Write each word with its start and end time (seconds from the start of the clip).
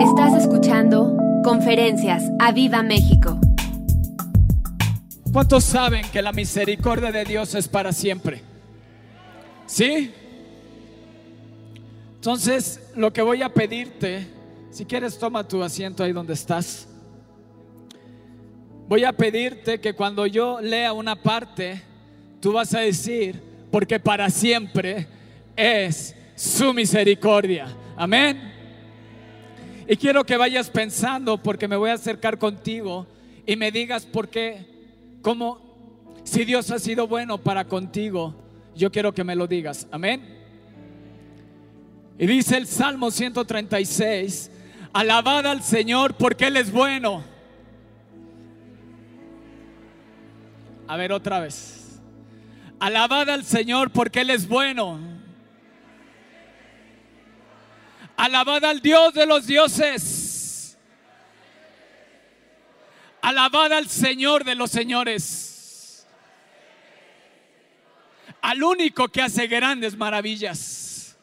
Estás 0.00 0.34
escuchando 0.34 1.16
Conferencias 1.42 2.22
a 2.38 2.52
Viva 2.52 2.82
México. 2.82 3.40
¿Cuántos 5.32 5.64
saben 5.64 6.04
que 6.12 6.20
la 6.20 6.32
misericordia 6.32 7.10
de 7.10 7.24
Dios 7.24 7.54
es 7.54 7.66
para 7.66 7.94
siempre? 7.94 8.42
¿Sí? 9.64 10.12
Entonces, 12.16 12.90
lo 12.94 13.10
que 13.10 13.22
voy 13.22 13.40
a 13.40 13.48
pedirte, 13.48 14.26
si 14.70 14.84
quieres 14.84 15.18
toma 15.18 15.48
tu 15.48 15.62
asiento 15.62 16.04
ahí 16.04 16.12
donde 16.12 16.34
estás. 16.34 16.88
Voy 18.88 19.04
a 19.04 19.12
pedirte 19.12 19.80
que 19.80 19.94
cuando 19.94 20.26
yo 20.26 20.60
lea 20.60 20.92
una 20.92 21.16
parte, 21.16 21.80
tú 22.40 22.52
vas 22.52 22.74
a 22.74 22.80
decir, 22.80 23.42
porque 23.70 23.98
para 23.98 24.28
siempre 24.28 25.06
es 25.56 26.14
su 26.34 26.74
misericordia. 26.74 27.66
Amén. 27.96 28.55
Y 29.88 29.96
quiero 29.96 30.24
que 30.24 30.36
vayas 30.36 30.68
pensando, 30.68 31.40
porque 31.40 31.68
me 31.68 31.76
voy 31.76 31.90
a 31.90 31.94
acercar 31.94 32.38
contigo 32.38 33.06
y 33.46 33.54
me 33.54 33.70
digas 33.70 34.04
por 34.04 34.28
qué, 34.28 34.66
cómo, 35.22 35.60
si 36.24 36.44
Dios 36.44 36.70
ha 36.72 36.80
sido 36.80 37.06
bueno 37.06 37.38
para 37.38 37.64
contigo, 37.66 38.34
yo 38.74 38.90
quiero 38.90 39.14
que 39.14 39.22
me 39.22 39.36
lo 39.36 39.46
digas. 39.46 39.86
Amén. 39.92 40.36
Y 42.18 42.26
dice 42.26 42.56
el 42.56 42.66
Salmo 42.66 43.12
136, 43.12 44.50
alabad 44.92 45.46
al 45.46 45.62
Señor 45.62 46.14
porque 46.14 46.46
Él 46.46 46.56
es 46.56 46.72
bueno. 46.72 47.22
A 50.88 50.96
ver 50.96 51.12
otra 51.12 51.38
vez. 51.38 52.00
Alabad 52.80 53.30
al 53.30 53.44
Señor 53.44 53.90
porque 53.90 54.20
Él 54.22 54.30
es 54.30 54.48
bueno. 54.48 55.15
Alabad 58.16 58.64
al 58.64 58.80
Dios 58.80 59.12
de 59.12 59.26
los 59.26 59.46
dioses. 59.46 60.78
Alabad 63.20 63.72
al 63.72 63.88
Señor 63.88 64.44
de 64.44 64.54
los 64.54 64.70
señores. 64.70 66.06
Al 68.40 68.62
único 68.62 69.08
que 69.08 69.20
hace 69.20 69.46
grandes 69.46 69.96
maravillas. 69.96 71.16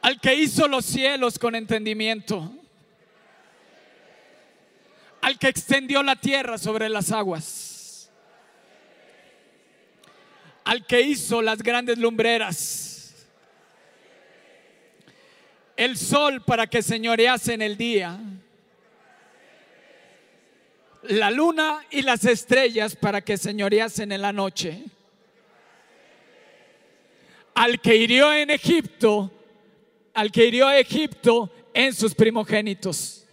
Al 0.00 0.20
que 0.20 0.34
hizo 0.34 0.66
los 0.66 0.84
cielos 0.84 1.38
con 1.38 1.54
entendimiento. 1.54 2.50
Al 5.20 5.38
que 5.38 5.48
extendió 5.48 6.02
la 6.02 6.16
tierra 6.16 6.56
sobre 6.56 6.88
las 6.88 7.12
aguas. 7.12 8.10
Al 10.64 10.86
que 10.86 11.02
hizo 11.02 11.42
las 11.42 11.62
grandes 11.62 11.98
lumbreras 11.98 12.93
el 15.76 15.96
sol 15.96 16.42
para 16.42 16.66
que 16.66 16.82
señorease 16.82 17.54
en 17.54 17.62
el 17.62 17.76
día, 17.76 18.18
la 21.02 21.30
luna 21.30 21.84
y 21.90 22.02
las 22.02 22.24
estrellas 22.24 22.96
para 22.96 23.20
que 23.20 23.36
señoreasen 23.36 24.12
en 24.12 24.22
la 24.22 24.32
noche. 24.32 24.84
Al 27.54 27.80
que 27.80 27.96
hirió 27.96 28.32
en 28.32 28.50
Egipto, 28.50 29.30
al 30.14 30.32
que 30.32 30.46
hirió 30.46 30.66
a 30.66 30.78
Egipto 30.78 31.52
en 31.74 31.92
sus 31.92 32.14
primogénitos. 32.14 33.26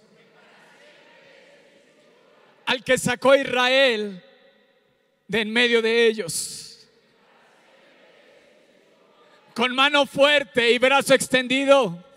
Al 2.66 2.84
que 2.84 2.98
sacó 2.98 3.32
a 3.32 3.38
Israel 3.38 4.24
de 5.28 5.42
en 5.42 5.52
medio 5.52 5.82
de 5.82 6.08
ellos. 6.08 6.88
Con 9.54 9.74
mano 9.74 10.06
fuerte 10.06 10.72
y 10.72 10.78
brazo 10.78 11.14
extendido 11.14 12.11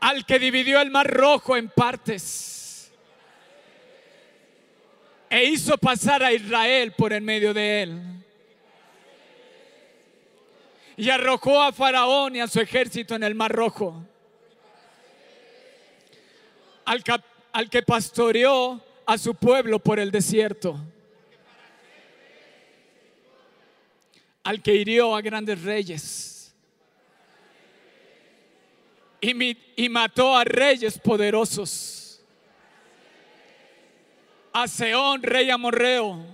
al 0.00 0.24
que 0.24 0.38
dividió 0.38 0.80
el 0.80 0.90
mar 0.90 1.06
rojo 1.06 1.56
en 1.56 1.68
partes 1.68 2.48
e 5.30 5.44
hizo 5.44 5.76
pasar 5.76 6.22
a 6.22 6.32
Israel 6.32 6.92
por 6.92 7.12
en 7.12 7.24
medio 7.24 7.52
de 7.52 7.82
él. 7.82 8.02
Y 10.96 11.10
arrojó 11.10 11.62
a 11.62 11.72
Faraón 11.72 12.34
y 12.34 12.40
a 12.40 12.48
su 12.48 12.60
ejército 12.60 13.14
en 13.14 13.22
el 13.22 13.34
mar 13.34 13.52
rojo. 13.52 14.04
Al, 16.84 17.70
que 17.70 17.82
pastoreó 17.82 18.82
a 19.04 19.18
su 19.18 19.34
pueblo 19.34 19.78
por 19.78 20.00
el 20.00 20.10
desierto. 20.10 20.80
Al 24.42 24.62
que 24.62 24.74
hirió 24.74 25.14
a 25.14 25.20
grandes 25.20 25.62
reyes 25.62 26.37
y, 29.20 29.88
mató 29.88 30.36
a 30.36 30.44
reyes 30.44 30.98
poderosos. 30.98 32.22
A 34.52 34.66
Seón, 34.66 35.22
rey 35.22 35.50
amorreo. 35.50 36.24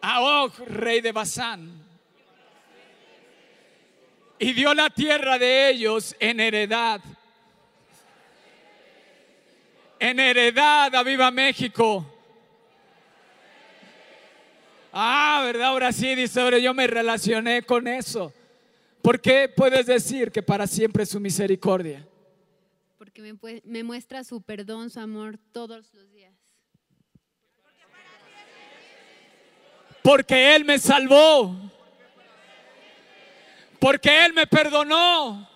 A 0.00 0.20
Og, 0.20 0.52
rey 0.66 1.00
de 1.00 1.12
Basán. 1.12 1.84
Y 4.38 4.52
dio 4.52 4.72
la 4.72 4.88
tierra 4.88 5.38
de 5.38 5.68
ellos 5.70 6.16
en 6.18 6.40
heredad. 6.40 7.00
En 9.98 10.18
heredad 10.18 10.94
a 10.94 11.02
Viva 11.02 11.30
México. 11.30 12.06
Ah, 14.92 15.42
¿verdad? 15.44 15.68
Ahora 15.68 15.92
sí, 15.92 16.14
dice, 16.14 16.62
yo 16.62 16.72
me 16.72 16.86
relacioné 16.86 17.62
con 17.62 17.86
eso. 17.86 18.32
¿Por 19.02 19.20
qué 19.20 19.48
puedes 19.48 19.86
decir 19.86 20.30
que 20.30 20.42
para 20.42 20.66
siempre 20.66 21.04
es 21.04 21.08
su 21.08 21.20
misericordia? 21.20 22.06
Porque 22.98 23.34
me, 23.64 23.82
muestra 23.82 24.22
su 24.24 24.42
perdón, 24.42 24.90
su 24.90 25.00
amor 25.00 25.38
todos 25.52 25.92
los 25.94 26.12
días. 26.12 26.34
Porque 30.02 30.54
Él 30.54 30.64
me 30.64 30.78
salvó. 30.78 31.56
Porque 33.78 34.24
Él 34.26 34.34
me 34.34 34.46
perdonó. 34.46 35.48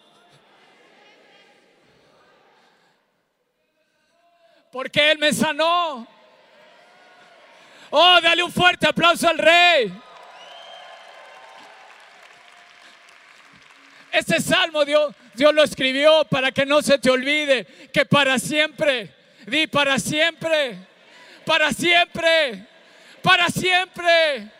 Porque 4.72 5.12
Él 5.12 5.18
me 5.18 5.32
sanó. 5.32 6.06
Oh, 7.90 8.18
dale 8.22 8.42
un 8.42 8.50
fuerte 8.50 8.86
aplauso 8.86 9.28
al 9.28 9.38
Rey. 9.38 9.92
Ese 14.14 14.40
salmo 14.40 14.84
Dios, 14.84 15.12
Dios 15.34 15.52
lo 15.52 15.64
escribió 15.64 16.24
para 16.30 16.52
que 16.52 16.64
no 16.64 16.80
se 16.82 16.98
te 17.00 17.10
olvide 17.10 17.66
que 17.92 18.06
para 18.06 18.38
siempre, 18.38 19.12
di 19.44 19.66
para 19.66 19.98
siempre, 19.98 20.78
para 21.44 21.72
siempre, 21.72 22.64
para 23.20 23.48
siempre 23.48 24.52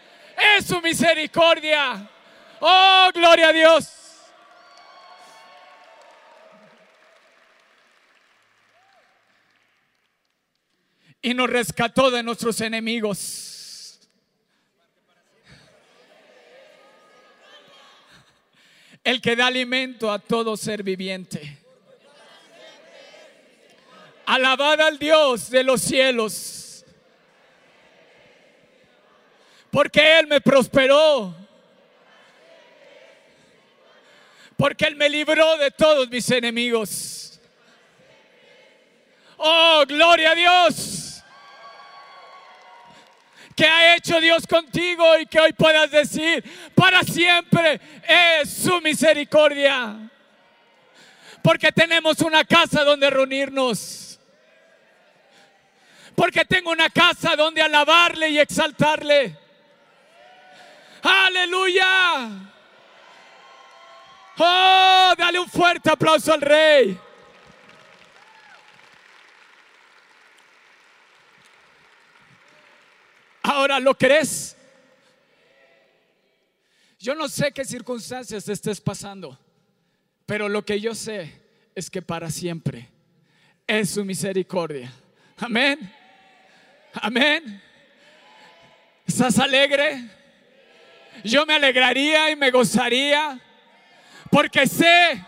es 0.59 0.67
su 0.67 0.81
misericordia. 0.81 2.11
Oh, 2.59 3.11
gloria 3.15 3.51
a 3.51 3.53
Dios. 3.53 3.93
Y 11.23 11.33
nos 11.33 11.49
rescató 11.49 12.11
de 12.11 12.25
nuestros 12.25 12.61
enemigos. 12.61 13.54
El 19.05 19.21
que 19.21 19.37
da 19.37 19.47
alimento 19.47 20.11
a 20.11 20.19
todo 20.19 20.57
ser 20.57 20.83
viviente. 20.83 21.59
Alabad 24.27 24.81
al 24.81 24.99
Dios 24.99 25.51
de 25.51 25.63
los 25.63 25.83
cielos, 25.83 26.85
porque 29.71 30.19
Él 30.19 30.27
me 30.27 30.41
prosperó, 30.41 31.37
porque 34.57 34.87
Él 34.87 34.97
me 34.97 35.11
libró 35.11 35.59
de 35.59 35.71
todos 35.71 36.09
mis 36.09 36.31
enemigos. 36.31 37.39
Oh, 39.37 39.85
gloria 39.87 40.31
a 40.31 40.35
Dios 40.35 41.04
que 43.55 43.67
ha 43.67 43.97
hecho 43.97 44.21
Dios 44.21 44.47
contigo 44.47 45.19
y 45.19 45.27
que 45.27 45.41
hoy 45.41 45.53
puedas 45.53 45.91
decir, 45.91 46.45
para 46.75 47.03
siempre 47.03 47.81
es 48.07 48.53
su 48.53 48.81
misericordia. 48.81 50.11
Porque 51.43 51.71
tenemos 51.73 52.21
una 52.21 52.45
casa 52.45 52.85
donde 52.85 53.11
reunirnos. 53.11 54.19
Porque 56.17 56.45
tengo 56.45 56.71
una 56.71 56.89
casa 56.89 57.37
donde 57.37 57.61
alabarle 57.61 58.31
y 58.31 58.39
exaltarle. 58.39 59.39
Aleluya. 61.03 62.31
Oh, 64.39 65.13
dale 65.17 65.39
un 65.39 65.49
fuerte 65.49 65.91
aplauso 65.91 66.33
al 66.33 66.41
rey. 66.41 66.99
Ahora, 73.47 73.79
¿lo 73.79 73.95
crees? 73.95 74.57
Yo 76.99 77.15
no 77.15 77.29
sé 77.29 77.53
qué 77.53 77.63
circunstancias 77.63 78.49
estés 78.49 78.81
pasando, 78.81 79.39
pero 80.25 80.49
lo 80.49 80.65
que 80.65 80.81
yo 80.81 80.95
sé 80.95 81.31
es 81.75 81.91
que 81.91 82.01
para 82.01 82.31
siempre 82.31 82.89
es 83.67 83.91
su 83.91 84.03
misericordia. 84.03 84.91
Amén. 85.37 85.79
Amén. 86.95 87.63
¿Estás 89.07 89.39
alegre? 89.39 90.09
Yo 91.23 91.45
me 91.45 91.53
alegraría 91.53 92.31
y 92.31 92.37
me 92.37 92.51
gozaría 92.51 93.39
porque 94.31 94.67
sé 94.67 95.23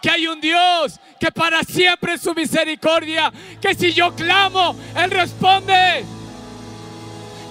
que 0.00 0.10
hay 0.10 0.28
un 0.28 0.40
Dios 0.40 1.00
que 1.18 1.32
para 1.32 1.64
siempre 1.64 2.14
es 2.14 2.20
su 2.20 2.32
misericordia, 2.36 3.32
que 3.60 3.74
si 3.74 3.92
yo 3.92 4.14
clamo, 4.14 4.76
Él 4.94 5.10
responde. 5.10 6.17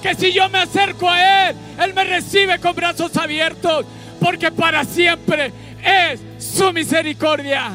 Que 0.02 0.16
si 0.16 0.32
yo 0.32 0.48
me 0.50 0.60
acerco 0.60 1.10
a 1.10 1.50
Él, 1.50 1.56
Él 1.80 1.94
me 1.94 2.04
recibe 2.04 2.60
con 2.60 2.76
brazos 2.76 3.16
abiertos, 3.18 3.86
porque 4.20 4.52
para 4.52 4.84
siempre 4.84 5.52
es 5.84 6.22
su 6.44 6.72
misericordia. 6.72 7.72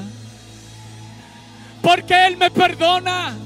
Porque 1.82 2.26
Él 2.26 2.36
me 2.36 2.50
perdona. 2.50 3.36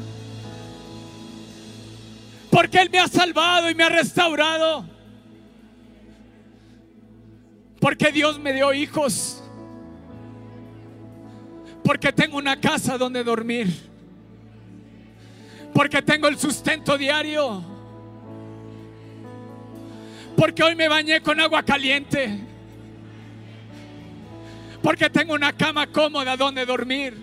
Porque 2.51 2.79
Él 2.79 2.91
me 2.91 2.99
ha 2.99 3.09
salvado 3.09 3.71
y 3.71 3.75
me 3.75 3.85
ha 3.85 3.89
restaurado. 3.89 4.85
Porque 7.81 8.13
Dios 8.13 8.39
me 8.39 8.53
dio 8.53 8.73
hijos. 8.73 9.43
Porque 11.83 12.13
tengo 12.13 12.37
una 12.37 12.61
casa 12.61 12.99
donde 12.99 13.23
dormir. 13.25 13.69
Porque 15.73 16.03
tengo 16.03 16.29
el 16.29 16.39
sustento 16.39 16.99
diario. 16.99 17.76
Porque 20.37 20.63
hoy 20.63 20.75
me 20.75 20.89
bañé 20.89 21.21
con 21.21 21.41
agua 21.41 21.63
caliente. 21.63 22.41
Porque 24.83 25.11
tengo 25.11 25.35
una 25.35 25.53
cama 25.53 25.87
cómoda 25.87 26.37
donde 26.37 26.67
dormir. 26.67 27.17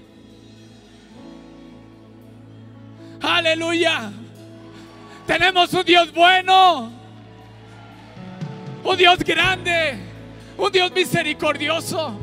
Aleluya. 3.21 4.12
Tenemos 5.27 5.74
un 5.74 5.86
Dios 5.86 6.12
bueno. 6.13 6.92
Un 8.83 8.98
Dios 8.98 9.19
grande. 9.19 9.98
Un 10.57 10.71
Dios 10.71 10.92
misericordioso 10.92 12.19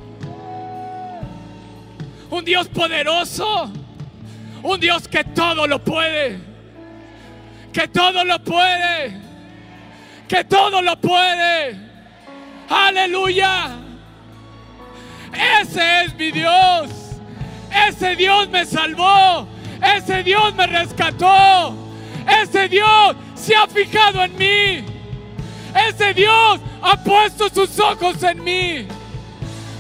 un 2.30 2.44
Dios 2.44 2.68
poderoso, 2.68 3.70
un 4.62 4.80
Dios 4.80 5.08
que 5.08 5.24
todo 5.24 5.66
lo 5.66 5.82
puede, 5.84 6.38
que 7.72 7.88
todo 7.88 8.24
lo 8.24 8.42
puede, 8.42 9.20
que 10.30 10.44
todo 10.44 10.80
lo 10.80 10.94
puede. 10.94 11.76
Aleluya. 12.68 13.70
Ese 15.60 16.04
es 16.04 16.14
mi 16.14 16.30
Dios. 16.30 16.88
Ese 17.88 18.14
Dios 18.14 18.48
me 18.48 18.64
salvó. 18.64 19.48
Ese 19.82 20.22
Dios 20.22 20.54
me 20.54 20.68
rescató. 20.68 21.74
Ese 22.42 22.68
Dios 22.68 23.16
se 23.34 23.56
ha 23.56 23.66
fijado 23.66 24.22
en 24.22 24.36
mí. 24.38 24.84
Ese 25.88 26.14
Dios 26.14 26.60
ha 26.80 26.96
puesto 27.02 27.48
sus 27.48 27.76
ojos 27.80 28.22
en 28.22 28.44
mí. 28.44 28.86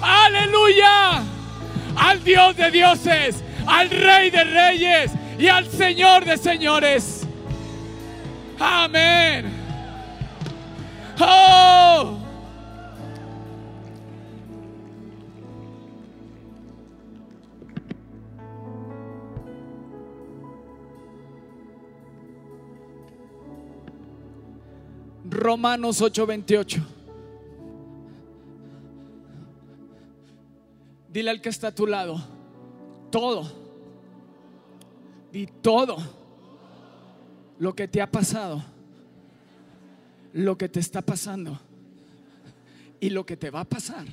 Aleluya 0.02 1.22
al 1.96 2.24
Dios 2.24 2.56
de 2.56 2.70
dioses, 2.72 3.44
al 3.66 3.88
Rey 3.88 4.30
de 4.30 4.44
reyes 4.44 5.12
y 5.38 5.46
al 5.46 5.68
Señor 5.68 6.24
de 6.24 6.36
señores. 6.38 7.24
Amén. 8.58 9.59
Oh. 11.22 12.18
Romanos 25.30 26.00
8:28. 26.00 26.82
Dile 31.08 31.30
al 31.30 31.40
que 31.40 31.48
está 31.48 31.68
a 31.68 31.74
tu 31.74 31.86
lado, 31.86 32.20
todo, 33.10 33.50
y 35.32 35.46
todo 35.46 35.96
lo 37.58 37.74
que 37.74 37.88
te 37.88 38.00
ha 38.00 38.10
pasado, 38.10 38.62
lo 40.32 40.56
que 40.56 40.68
te 40.68 40.80
está 40.80 41.02
pasando 41.02 41.60
y 43.00 43.10
lo 43.10 43.24
que 43.24 43.36
te 43.36 43.50
va 43.50 43.60
a 43.60 43.68
pasar 43.68 44.06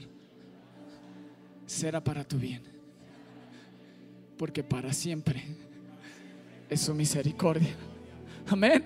será 1.66 2.04
para 2.04 2.24
tu 2.24 2.38
bien. 2.38 2.64
Porque 4.38 4.64
para 4.64 4.94
siempre 4.94 5.44
es 6.70 6.82
su 6.82 6.94
misericordia. 6.94 7.76
Amén. 8.48 8.84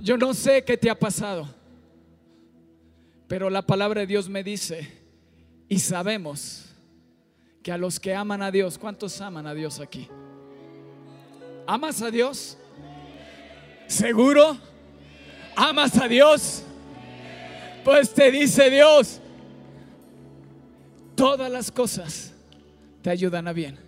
Yo 0.00 0.16
no 0.16 0.34
sé 0.34 0.64
qué 0.64 0.76
te 0.76 0.90
ha 0.90 0.98
pasado. 0.98 1.48
Pero 3.28 3.48
la 3.48 3.62
palabra 3.62 4.00
de 4.00 4.06
Dios 4.06 4.28
me 4.28 4.42
dice, 4.42 4.90
y 5.68 5.78
sabemos 5.78 6.66
que 7.62 7.72
a 7.72 7.78
los 7.78 7.98
que 7.98 8.14
aman 8.14 8.42
a 8.42 8.50
Dios, 8.50 8.78
¿cuántos 8.78 9.20
aman 9.20 9.46
a 9.46 9.54
Dios 9.54 9.80
aquí? 9.80 10.08
¿Amas 11.66 12.02
a 12.02 12.10
Dios? 12.10 12.58
¿Seguro? 13.92 14.56
¿Amas 15.54 15.98
a 16.00 16.08
Dios? 16.08 16.62
Pues 17.84 18.14
te 18.14 18.30
dice 18.30 18.70
Dios, 18.70 19.20
todas 21.14 21.52
las 21.52 21.70
cosas 21.70 22.32
te 23.02 23.10
ayudan 23.10 23.48
a 23.48 23.52
bien. 23.52 23.78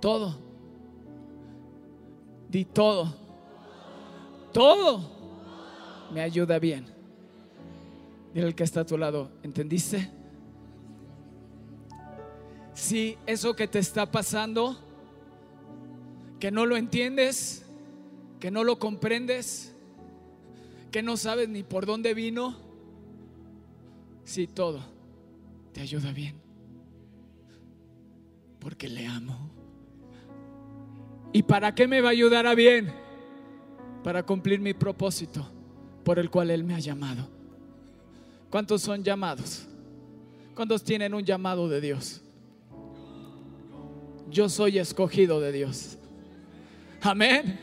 Todo. 0.00 0.38
Di 2.48 2.64
todo. 2.66 3.12
Todo 4.52 5.10
me 6.12 6.20
ayuda 6.20 6.60
bien. 6.60 6.86
Dile 8.32 8.46
el 8.46 8.54
que 8.54 8.62
está 8.62 8.82
a 8.82 8.86
tu 8.86 8.96
lado, 8.96 9.32
¿entendiste? 9.42 10.08
Si 12.74 13.18
eso 13.26 13.56
que 13.56 13.66
te 13.66 13.80
está 13.80 14.08
pasando, 14.08 14.85
que 16.38 16.50
no 16.50 16.66
lo 16.66 16.76
entiendes, 16.76 17.64
que 18.40 18.50
no 18.50 18.64
lo 18.64 18.78
comprendes, 18.78 19.74
que 20.90 21.02
no 21.02 21.16
sabes 21.16 21.48
ni 21.48 21.62
por 21.62 21.86
dónde 21.86 22.14
vino, 22.14 22.56
si 24.24 24.46
todo 24.46 24.80
te 25.72 25.80
ayuda 25.80 26.12
bien, 26.12 26.36
porque 28.58 28.88
le 28.88 29.06
amo. 29.06 29.50
¿Y 31.32 31.42
para 31.42 31.74
qué 31.74 31.86
me 31.86 32.00
va 32.00 32.08
a 32.08 32.12
ayudar 32.12 32.46
a 32.46 32.54
bien? 32.54 32.92
Para 34.02 34.24
cumplir 34.24 34.60
mi 34.60 34.74
propósito 34.74 35.46
por 36.04 36.18
el 36.18 36.30
cual 36.30 36.50
Él 36.50 36.64
me 36.64 36.74
ha 36.74 36.78
llamado. 36.78 37.28
¿Cuántos 38.48 38.82
son 38.82 39.02
llamados? 39.02 39.66
¿Cuántos 40.54 40.82
tienen 40.82 41.12
un 41.12 41.24
llamado 41.24 41.68
de 41.68 41.80
Dios? 41.80 42.22
Yo 44.30 44.48
soy 44.48 44.78
escogido 44.78 45.40
de 45.40 45.52
Dios. 45.52 45.98
Amén. 47.06 47.58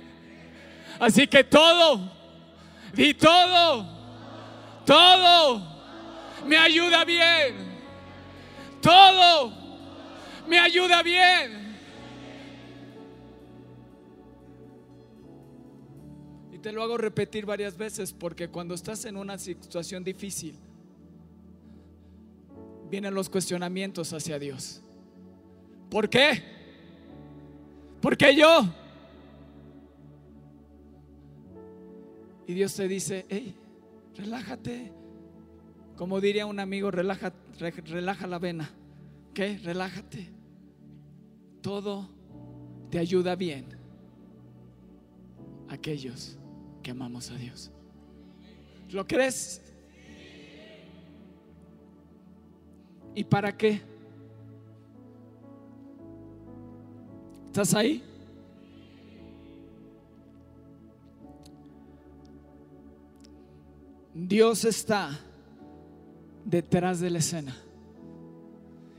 Así 1.00 1.28
que 1.28 1.44
todo, 1.44 2.10
y 2.96 3.14
todo, 3.14 3.86
todo 4.86 5.62
me 6.46 6.56
ayuda 6.56 7.04
bien. 7.04 7.74
Todo 8.82 9.54
me 10.48 10.60
ayuda 10.60 11.04
bien. 11.04 11.76
Y 16.54 16.58
te 16.60 16.72
lo 16.72 16.84
hago 16.84 16.98
repetir 16.98 17.46
varias 17.46 17.78
veces 17.78 18.14
porque 18.14 18.50
cuando 18.50 18.76
estás 18.76 19.04
en 19.06 19.18
una 19.18 19.38
situación 19.38 20.04
difícil, 20.04 20.58
vienen 22.90 23.14
los 23.14 23.30
cuestionamientos 23.30 24.14
hacia 24.14 24.40
Dios. 24.40 24.82
¿Por 25.90 26.10
qué? 26.10 26.44
¿Por 28.02 28.16
qué 28.16 28.36
yo? 28.36 28.83
Y 32.48 32.54
Dios 32.54 32.74
te 32.76 32.88
dice, 32.88 33.26
hey, 33.30 33.56
relájate. 34.16 34.92
Como 35.96 36.20
diría 36.20 36.46
un 36.46 36.60
amigo, 36.60 36.92
relaja, 36.92 37.34
relaja 37.60 38.28
la 38.28 38.40
vena. 38.40 38.70
¿Qué? 39.34 39.58
Relájate. 39.58 40.30
Todo 41.62 42.10
te 42.90 43.00
ayuda 43.00 43.36
bien. 43.36 43.66
Aquellos 45.70 46.38
que 46.82 46.92
amamos 46.92 47.32
a 47.32 47.36
Dios. 47.36 47.72
¿Lo 48.92 49.08
crees? 49.08 49.62
¿Y 53.16 53.24
para 53.24 53.56
qué? 53.56 53.82
¿Estás 57.48 57.74
ahí? 57.76 58.04
Dios 64.14 64.66
está 64.66 65.20
detrás 66.46 67.00
de 67.00 67.10
la 67.10 67.20
escena. 67.20 67.56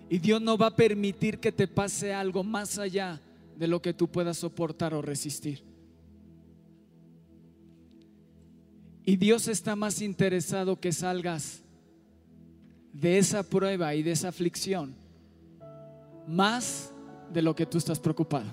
Y 0.09 0.19
Dios 0.19 0.41
no 0.41 0.59
va 0.59 0.67
a 0.67 0.77
permitir 0.77 1.39
que 1.39 1.53
te 1.53 1.67
pase 1.67 2.13
algo 2.13 2.45
más 2.45 2.79
allá 2.79 3.21
de 3.57 3.69
lo 3.69 3.81
que 3.81 3.95
tú 3.95 4.09
puedas 4.09 4.39
soportar 4.39 4.95
o 4.95 5.03
resistir. 5.03 5.63
Y 9.05 9.17
Dios 9.17 9.49
está 9.49 9.77
más 9.77 10.01
interesado 10.01 10.81
que 10.81 10.93
salgas 10.93 11.63
de 12.93 13.19
esa 13.19 13.43
prueba 13.43 13.95
y 13.95 14.03
de 14.03 14.13
esa 14.13 14.29
aflicción 14.29 14.95
más 16.27 16.93
de 17.33 17.43
lo 17.43 17.55
que 17.55 17.67
tú 17.67 17.79
estás 17.79 18.01
preocupado. 18.01 18.51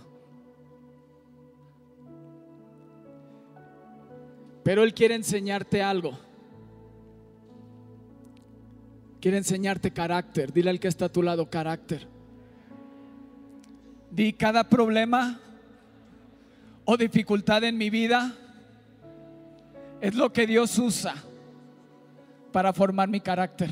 Pero 4.64 4.84
Él 4.84 4.94
quiere 4.94 5.16
enseñarte 5.16 5.82
algo. 5.82 6.18
Quiere 9.22 9.38
enseñarte 9.38 9.92
carácter. 9.92 10.52
Dile 10.52 10.72
al 10.72 10.80
que 10.80 10.88
está 10.88 11.06
a 11.06 11.10
tu 11.10 11.22
lado 11.22 11.48
carácter. 11.50 12.08
Di 14.10 14.34
cada 14.34 14.68
problema 14.68 15.40
o 16.84 16.98
dificultad 16.98 17.64
en 17.64 17.78
mi 17.78 17.90
vida 17.92 18.36
es 20.02 20.16
lo 20.16 20.34
que 20.34 20.48
Dios 20.48 20.78
usa 20.80 21.14
para 22.52 22.74
formar 22.74 23.08
mi 23.08 23.22
carácter. 23.22 23.70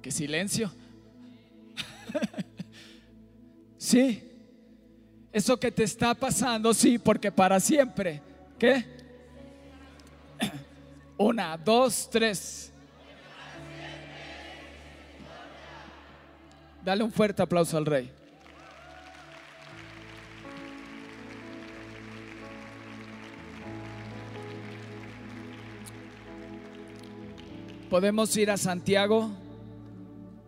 Qué 0.00 0.12
silencio. 0.12 0.70
sí. 3.76 4.22
Eso 5.32 5.58
que 5.58 5.72
te 5.72 5.82
está 5.82 6.14
pasando, 6.14 6.72
sí, 6.72 6.96
porque 6.96 7.32
para 7.32 7.58
siempre. 7.58 8.22
¿Qué? 8.58 8.84
Una, 11.18 11.56
dos, 11.58 12.08
tres. 12.10 12.72
Dale 16.82 17.02
un 17.02 17.12
fuerte 17.12 17.42
aplauso 17.42 17.76
al 17.76 17.84
rey. 17.84 18.10
Podemos 27.90 28.36
ir 28.36 28.50
a 28.50 28.56
Santiago, 28.56 29.30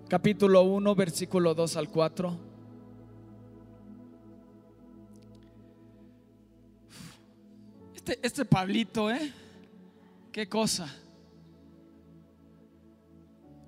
capítulo 0.08 0.62
1, 0.62 0.94
versículo 0.94 1.54
2 1.54 1.76
al 1.76 1.88
4. 1.88 2.47
Este, 8.08 8.26
este 8.26 8.44
Pablito, 8.46 9.10
¿eh? 9.10 9.30
¿Qué 10.32 10.48
cosa? 10.48 10.88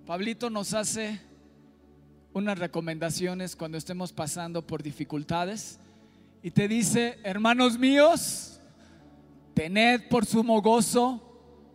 Pablito 0.07 0.49
nos 0.49 0.73
hace 0.73 1.21
unas 2.33 2.59
recomendaciones 2.59 3.55
cuando 3.55 3.77
estemos 3.77 4.15
pasando 4.15 4.67
por 4.67 4.83
dificultades 4.83 5.79
y 6.43 6.53
te 6.53 6.69
dice, 6.69 7.19
hermanos 7.23 7.79
míos, 7.79 8.59
tened 9.53 10.09
por 10.09 10.25
sumo 10.25 10.63
gozo 10.63 11.21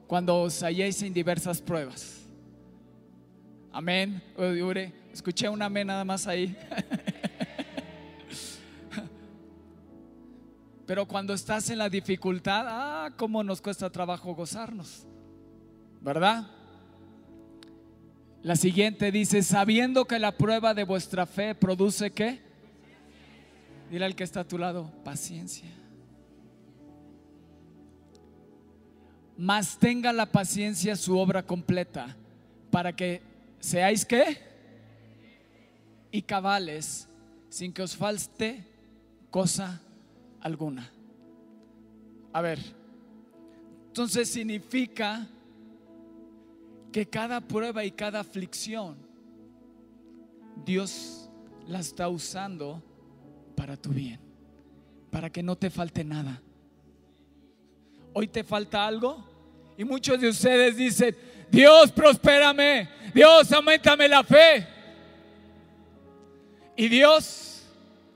cuando 0.07 0.41
os 0.41 0.63
halléis 0.63 1.03
en 1.03 1.13
diversas 1.13 1.61
pruebas. 1.61 2.21
Amén. 3.71 4.23
Escuché 5.13 5.49
un 5.49 5.61
amén 5.61 5.85
nada 5.85 6.03
más 6.03 6.25
ahí. 6.25 6.57
Pero 10.85 11.07
cuando 11.07 11.33
estás 11.33 11.69
en 11.69 11.79
la 11.79 11.89
dificultad, 11.89 12.65
ah, 12.67 13.11
cómo 13.17 13.43
nos 13.43 13.61
cuesta 13.61 13.89
trabajo 13.89 14.35
gozarnos. 14.35 15.07
¿Verdad? 16.01 16.47
La 18.43 18.55
siguiente 18.55 19.11
dice, 19.11 19.41
sabiendo 19.41 20.05
que 20.05 20.19
la 20.19 20.37
prueba 20.37 20.75
de 20.75 20.83
vuestra 20.83 21.25
fe 21.25 21.55
produce 21.55 22.11
qué? 22.11 22.39
Dile 23.89 24.05
al 24.05 24.15
que 24.15 24.23
está 24.23 24.41
a 24.41 24.47
tu 24.47 24.59
lado, 24.59 24.91
paciencia. 25.03 25.69
Mas 29.35 29.79
tenga 29.79 30.13
la 30.13 30.27
paciencia 30.27 30.95
su 30.95 31.17
obra 31.17 31.41
completa, 31.43 32.15
para 32.69 32.95
que 32.95 33.23
seáis 33.59 34.05
qué? 34.05 34.37
Y 36.11 36.21
cabales, 36.21 37.09
sin 37.49 37.73
que 37.73 37.81
os 37.81 37.95
falte 37.95 38.63
cosa 39.31 39.81
alguna. 40.45 40.87
A 42.31 42.39
ver, 42.39 42.59
entonces 43.87 44.29
significa 44.29 45.27
que 46.91 47.07
cada 47.07 47.41
prueba 47.41 47.83
y 47.83 47.89
cada 47.89 48.19
aflicción 48.19 48.95
Dios 50.63 51.31
la 51.67 51.79
está 51.79 52.09
usando 52.09 52.83
para 53.55 53.75
tu 53.75 53.89
bien, 53.89 54.19
para 55.09 55.31
que 55.31 55.41
no 55.41 55.55
te 55.55 55.71
falte 55.71 56.03
nada. 56.03 56.39
Hoy 58.13 58.27
te 58.27 58.43
falta 58.43 58.85
algo 58.85 59.25
y 59.75 59.83
muchos 59.83 60.21
de 60.21 60.29
ustedes 60.29 60.77
dicen, 60.77 61.15
Dios 61.49 61.91
prospérame, 61.91 62.87
Dios 63.15 63.51
aumentame 63.51 64.07
la 64.07 64.23
fe. 64.23 64.67
Y 66.77 66.87
Dios 66.87 67.54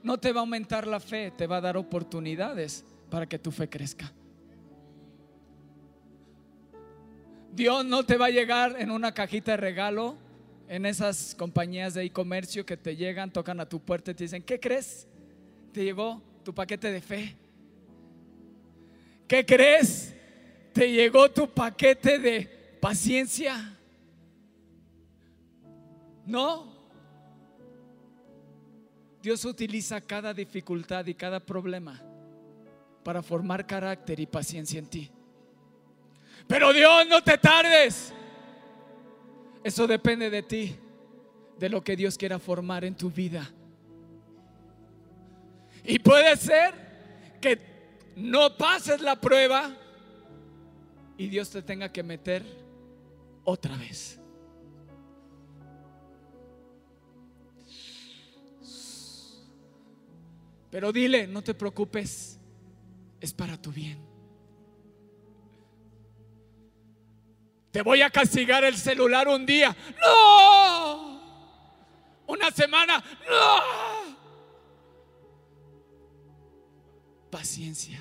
no 0.02 0.18
te 0.18 0.32
va 0.32 0.40
a 0.40 0.42
aumentar 0.42 0.86
la 0.86 1.00
fe, 1.00 1.30
te 1.30 1.46
va 1.46 1.58
a 1.58 1.60
dar 1.60 1.76
oportunidades 1.76 2.84
para 3.10 3.26
que 3.26 3.38
tu 3.38 3.50
fe 3.50 3.68
crezca. 3.68 4.12
Dios 7.52 7.84
no 7.84 8.04
te 8.04 8.16
va 8.16 8.26
a 8.26 8.30
llegar 8.30 8.76
en 8.78 8.90
una 8.90 9.12
cajita 9.12 9.52
de 9.52 9.56
regalo, 9.56 10.16
en 10.68 10.86
esas 10.86 11.34
compañías 11.34 11.94
de 11.94 12.04
e-comercio 12.04 12.64
que 12.64 12.76
te 12.76 12.94
llegan, 12.94 13.32
tocan 13.32 13.58
a 13.58 13.68
tu 13.68 13.80
puerta 13.80 14.12
y 14.12 14.14
te 14.14 14.24
dicen, 14.24 14.42
¿qué 14.42 14.60
crees? 14.60 15.08
Te 15.72 15.84
llegó 15.84 16.22
tu 16.44 16.54
paquete 16.54 16.92
de 16.92 17.00
fe. 17.00 17.36
¿Qué 19.26 19.44
crees? 19.44 20.14
Te 20.72 20.90
llegó 20.92 21.28
tu 21.30 21.48
paquete 21.48 22.18
de 22.18 22.78
paciencia. 22.80 23.76
No. 26.24 26.69
Dios 29.22 29.44
utiliza 29.44 30.00
cada 30.00 30.32
dificultad 30.32 31.06
y 31.06 31.14
cada 31.14 31.40
problema 31.40 32.02
para 33.02 33.22
formar 33.22 33.66
carácter 33.66 34.20
y 34.20 34.26
paciencia 34.26 34.78
en 34.78 34.86
ti. 34.86 35.10
Pero 36.46 36.72
Dios, 36.72 37.06
no 37.08 37.22
te 37.22 37.38
tardes. 37.38 38.12
Eso 39.62 39.86
depende 39.86 40.30
de 40.30 40.42
ti, 40.42 40.76
de 41.58 41.68
lo 41.68 41.82
que 41.82 41.96
Dios 41.96 42.16
quiera 42.16 42.38
formar 42.38 42.84
en 42.84 42.94
tu 42.94 43.10
vida. 43.10 43.48
Y 45.84 45.98
puede 45.98 46.36
ser 46.36 46.74
que 47.40 47.58
no 48.16 48.56
pases 48.56 49.00
la 49.00 49.20
prueba 49.20 49.74
y 51.16 51.28
Dios 51.28 51.50
te 51.50 51.62
tenga 51.62 51.90
que 51.90 52.02
meter 52.02 52.44
otra 53.44 53.76
vez. 53.76 54.19
Pero 60.70 60.92
dile, 60.92 61.26
no 61.26 61.42
te 61.42 61.54
preocupes, 61.54 62.38
es 63.20 63.34
para 63.34 63.60
tu 63.60 63.72
bien. 63.72 64.10
Te 67.70 67.82
voy 67.82 68.02
a 68.02 68.10
castigar 68.10 68.64
el 68.64 68.76
celular 68.76 69.28
un 69.28 69.46
día. 69.46 69.76
No. 70.00 71.20
Una 72.26 72.50
semana. 72.50 73.02
No. 73.28 74.16
Paciencia. 77.30 78.00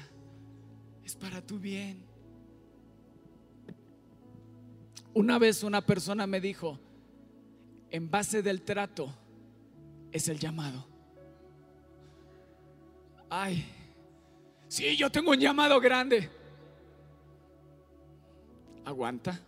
Es 1.04 1.16
para 1.16 1.42
tu 1.42 1.60
bien. 1.60 2.04
Una 5.14 5.38
vez 5.38 5.64
una 5.64 5.86
persona 5.86 6.26
me 6.28 6.40
dijo, 6.40 6.80
en 7.92 8.10
base 8.10 8.42
del 8.42 8.62
trato 8.62 9.14
es 10.12 10.30
el 10.30 10.40
llamado. 10.40 10.88
Ay, 13.30 13.66
sí, 14.68 14.98
yo 14.98 15.12
tengo 15.12 15.32
un 15.32 15.40
llamado 15.40 15.80
grande. 15.80 16.30
Aguanta 18.84 19.40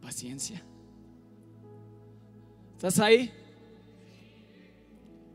paciencia. 0.00 0.62
¿Estás 2.74 2.98
ahí? 2.98 3.32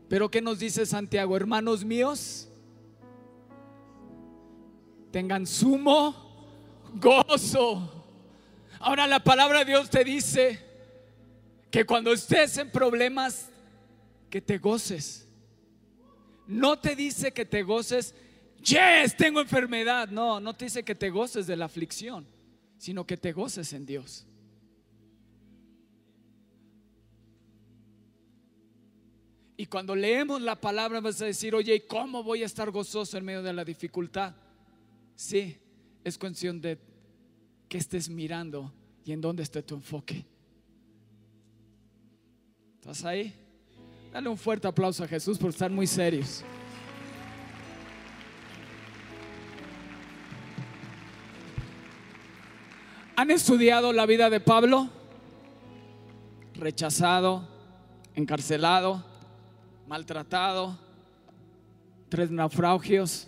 Pero 0.08 0.30
¿qué 0.30 0.42
nos 0.42 0.58
dice 0.58 0.84
Santiago? 0.84 1.36
Hermanos 1.36 1.84
míos, 1.84 2.48
tengan 5.10 5.46
sumo 5.46 6.14
gozo. 6.94 7.90
Ahora 8.78 9.06
la 9.06 9.24
palabra 9.24 9.60
de 9.60 9.64
Dios 9.66 9.88
te 9.88 10.04
dice 10.04 10.60
que 11.70 11.86
cuando 11.86 12.12
estés 12.12 12.58
en 12.58 12.70
problemas, 12.70 13.48
que 14.28 14.40
te 14.40 14.58
goces. 14.58 15.23
No 16.46 16.78
te 16.78 16.94
dice 16.94 17.32
que 17.32 17.44
te 17.44 17.62
goces, 17.62 18.14
yes, 18.62 19.16
tengo 19.16 19.40
enfermedad. 19.40 20.08
No, 20.08 20.40
no 20.40 20.54
te 20.54 20.66
dice 20.66 20.82
que 20.82 20.94
te 20.94 21.10
goces 21.10 21.46
de 21.46 21.56
la 21.56 21.66
aflicción, 21.66 22.26
sino 22.78 23.06
que 23.06 23.16
te 23.16 23.32
goces 23.32 23.72
en 23.72 23.86
Dios. 23.86 24.26
Y 29.56 29.66
cuando 29.66 29.94
leemos 29.94 30.42
la 30.42 30.60
palabra 30.60 31.00
vas 31.00 31.22
a 31.22 31.26
decir, 31.26 31.54
oye, 31.54 31.76
¿y 31.76 31.80
cómo 31.80 32.22
voy 32.22 32.42
a 32.42 32.46
estar 32.46 32.70
gozoso 32.70 33.16
en 33.16 33.24
medio 33.24 33.42
de 33.42 33.52
la 33.52 33.64
dificultad? 33.64 34.34
Sí, 35.14 35.56
es 36.02 36.18
cuestión 36.18 36.60
de 36.60 36.78
que 37.68 37.78
estés 37.78 38.08
mirando 38.08 38.72
y 39.04 39.12
en 39.12 39.20
dónde 39.20 39.44
está 39.44 39.62
tu 39.62 39.76
enfoque. 39.76 40.26
¿Estás 42.80 43.04
ahí? 43.04 43.32
Dale 44.14 44.28
un 44.28 44.38
fuerte 44.38 44.68
aplauso 44.68 45.02
a 45.02 45.08
Jesús 45.08 45.36
por 45.36 45.50
estar 45.50 45.68
muy 45.72 45.88
serios. 45.88 46.44
¿Han 53.16 53.32
estudiado 53.32 53.92
la 53.92 54.06
vida 54.06 54.30
de 54.30 54.38
Pablo? 54.38 54.88
Rechazado, 56.54 57.48
encarcelado, 58.14 59.04
maltratado, 59.88 60.78
tres 62.08 62.30
naufragios. 62.30 63.26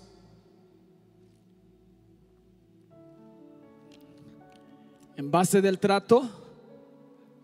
En 5.17 5.33
base 5.33 5.61
del 5.61 5.81
trato 5.81 6.31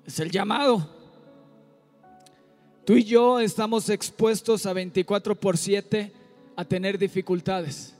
es 0.06 0.20
el 0.20 0.30
llamado. 0.30 0.91
Tú 2.84 2.94
y 2.94 3.04
yo 3.04 3.38
estamos 3.38 3.88
expuestos 3.88 4.66
a 4.66 4.72
24 4.72 5.36
por 5.38 5.56
7 5.56 6.12
a 6.56 6.64
tener 6.64 6.98
dificultades, 6.98 7.94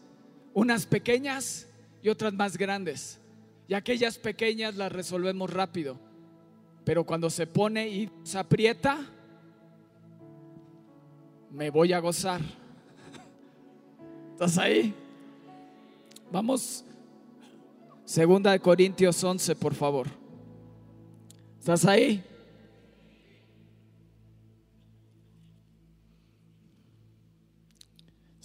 unas 0.53 0.87
pequeñas 0.87 1.69
y 2.03 2.09
otras 2.09 2.33
más 2.35 2.57
grandes. 2.57 3.21
Y 3.69 3.75
aquellas 3.75 4.19
pequeñas 4.19 4.75
las 4.75 4.91
resolvemos 4.91 5.51
rápido, 5.51 5.99
pero 6.85 7.05
cuando 7.05 7.31
se 7.31 7.47
pone 7.47 7.89
y 7.89 8.11
se 8.25 8.39
aprieta, 8.39 9.07
me 11.53 11.71
voy 11.71 11.93
a 11.93 12.01
gozar. 12.01 12.41
¿Estás 14.33 14.59
ahí? 14.59 14.93
Vamos, 16.33 16.85
segunda 18.05 18.51
de 18.51 18.59
Corintios 18.59 19.23
11, 19.23 19.55
por 19.55 19.75
favor. 19.75 20.09
¿Estás 21.61 21.85
ahí? 21.85 22.25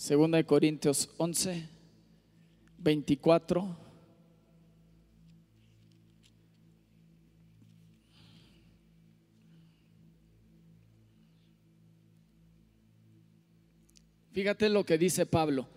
Segunda 0.07 0.37
de 0.37 0.45
Corintios 0.45 1.09
11, 1.17 1.67
24. 2.77 3.77
Fíjate 14.31 14.69
lo 14.69 14.85
que 14.85 14.97
dice 14.97 15.25
Pablo. 15.25 15.67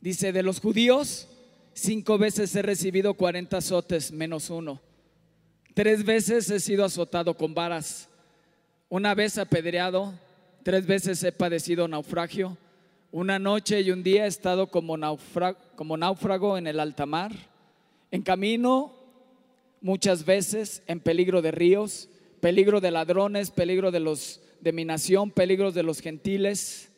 Dice, 0.00 0.32
de 0.32 0.42
los 0.42 0.58
judíos, 0.58 1.28
cinco 1.74 2.18
veces 2.18 2.52
he 2.56 2.62
recibido 2.62 3.14
40 3.14 3.56
azotes 3.56 4.10
menos 4.10 4.50
uno. 4.50 4.80
Tres 5.74 6.04
veces 6.04 6.50
he 6.50 6.58
sido 6.58 6.84
azotado 6.84 7.36
con 7.36 7.54
varas. 7.54 8.08
Una 8.88 9.14
vez 9.14 9.38
apedreado. 9.38 10.12
Tres 10.64 10.84
veces 10.88 11.22
he 11.22 11.30
padecido 11.30 11.86
naufragio. 11.86 12.58
Una 13.10 13.38
noche 13.38 13.80
y 13.80 13.90
un 13.90 14.02
día 14.02 14.24
he 14.24 14.28
estado 14.28 14.66
como 14.68 14.96
náufrago, 14.96 15.58
como 15.76 15.96
náufrago 15.96 16.58
en 16.58 16.66
el 16.66 16.80
alta 16.80 17.06
mar. 17.06 17.32
En 18.10 18.22
camino 18.22 18.94
muchas 19.80 20.24
veces 20.24 20.82
en 20.86 21.00
peligro 21.00 21.42
de 21.42 21.50
ríos, 21.50 22.08
peligro 22.40 22.80
de 22.80 22.90
ladrones, 22.90 23.50
peligro 23.50 23.90
de 23.90 24.00
los 24.00 24.40
de 24.60 24.72
mi 24.72 24.84
nación, 24.84 25.30
peligros 25.30 25.74
de 25.74 25.84
los 25.84 26.00
gentiles 26.00 26.88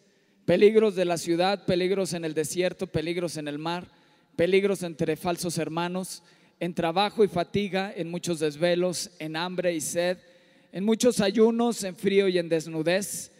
peligros 0.50 0.96
de 0.96 1.04
la 1.04 1.16
ciudad, 1.16 1.64
peligros 1.64 2.12
en 2.12 2.24
el 2.24 2.34
desierto, 2.34 2.88
peligros 2.88 3.36
en 3.36 3.46
el 3.46 3.58
mar, 3.58 3.86
peligros 4.34 4.82
entre 4.82 5.14
falsos 5.14 5.58
hermanos, 5.58 6.24
en 6.58 6.74
trabajo 6.74 7.22
y 7.22 7.28
fatiga, 7.28 7.92
en 7.94 8.10
muchos 8.10 8.40
desvelos, 8.40 9.12
en 9.20 9.36
hambre 9.36 9.72
y 9.72 9.80
sed, 9.80 10.18
en 10.72 10.84
muchos 10.84 11.20
ayunos, 11.20 11.84
en 11.84 11.94
frío 11.94 12.26
y 12.26 12.38
en 12.38 12.48
desnudez, 12.48 13.30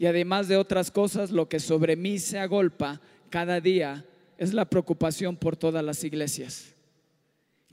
y 0.00 0.06
además 0.06 0.48
de 0.48 0.56
otras 0.56 0.90
cosas, 0.90 1.30
lo 1.30 1.50
que 1.50 1.60
sobre 1.60 1.94
mí 1.94 2.18
se 2.18 2.38
agolpa 2.38 3.02
cada 3.28 3.60
día 3.60 4.06
es 4.38 4.54
la 4.54 4.64
preocupación 4.64 5.36
por 5.36 5.58
todas 5.58 5.84
las 5.84 6.02
iglesias. 6.04 6.74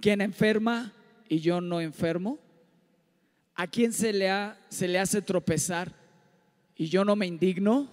¿Quién 0.01 0.19
enferma 0.19 0.93
y 1.29 1.39
yo 1.39 1.61
no 1.61 1.79
enfermo? 1.79 2.37
¿A 3.55 3.67
quién 3.67 3.93
se 3.93 4.11
le, 4.11 4.29
ha, 4.29 4.59
se 4.67 4.89
le 4.89 4.99
hace 4.99 5.21
tropezar 5.21 5.95
y 6.75 6.87
yo 6.87 7.05
no 7.05 7.15
me 7.15 7.27
indigno? 7.27 7.89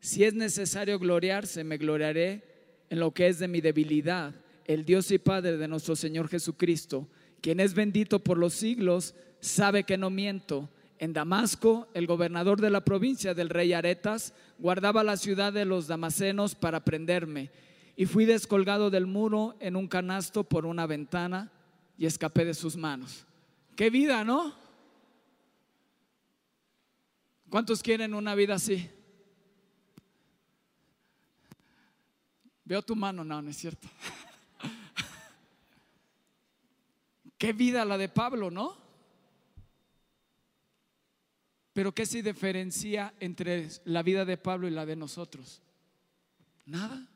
Si 0.00 0.24
es 0.24 0.32
necesario 0.32 0.98
gloriarse, 0.98 1.62
me 1.62 1.76
gloriaré 1.76 2.42
en 2.88 3.00
lo 3.00 3.12
que 3.12 3.26
es 3.26 3.38
de 3.38 3.48
mi 3.48 3.60
debilidad. 3.60 4.34
El 4.64 4.86
Dios 4.86 5.10
y 5.10 5.18
Padre 5.18 5.58
de 5.58 5.68
nuestro 5.68 5.94
Señor 5.94 6.28
Jesucristo, 6.28 7.06
quien 7.42 7.60
es 7.60 7.74
bendito 7.74 8.24
por 8.24 8.38
los 8.38 8.54
siglos, 8.54 9.14
sabe 9.40 9.84
que 9.84 9.98
no 9.98 10.08
miento. 10.08 10.70
En 11.00 11.14
Damasco, 11.14 11.88
el 11.94 12.06
gobernador 12.06 12.60
de 12.60 12.68
la 12.68 12.84
provincia 12.84 13.32
del 13.32 13.48
rey 13.48 13.72
Aretas 13.72 14.34
guardaba 14.58 15.02
la 15.02 15.16
ciudad 15.16 15.50
de 15.50 15.64
los 15.64 15.86
damasenos 15.86 16.54
para 16.54 16.84
prenderme. 16.84 17.50
Y 17.96 18.04
fui 18.04 18.26
descolgado 18.26 18.90
del 18.90 19.06
muro 19.06 19.56
en 19.60 19.76
un 19.76 19.88
canasto 19.88 20.44
por 20.44 20.66
una 20.66 20.84
ventana 20.84 21.50
y 21.96 22.04
escapé 22.04 22.44
de 22.44 22.52
sus 22.52 22.76
manos. 22.76 23.24
Qué 23.76 23.88
vida, 23.88 24.24
¿no? 24.24 24.54
¿Cuántos 27.48 27.82
quieren 27.82 28.12
una 28.12 28.34
vida 28.34 28.56
así? 28.56 28.90
Veo 32.66 32.82
tu 32.82 32.94
mano, 32.94 33.24
no, 33.24 33.40
no 33.40 33.48
es 33.48 33.56
cierto. 33.56 33.88
Qué 37.38 37.54
vida 37.54 37.86
la 37.86 37.96
de 37.96 38.10
Pablo, 38.10 38.50
¿no? 38.50 38.89
Pero 41.72 41.92
¿qué 41.92 42.04
se 42.04 42.22
diferencia 42.22 43.14
entre 43.20 43.68
la 43.84 44.02
vida 44.02 44.24
de 44.24 44.36
Pablo 44.36 44.66
y 44.66 44.72
la 44.72 44.86
de 44.86 44.96
nosotros? 44.96 45.62
Nada. 46.66 47.08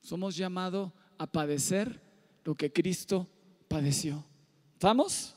Somos 0.00 0.36
llamados 0.36 0.92
a 1.18 1.26
padecer 1.26 2.00
lo 2.44 2.54
que 2.54 2.72
Cristo 2.72 3.28
padeció. 3.68 4.24
¿Estamos? 4.72 5.34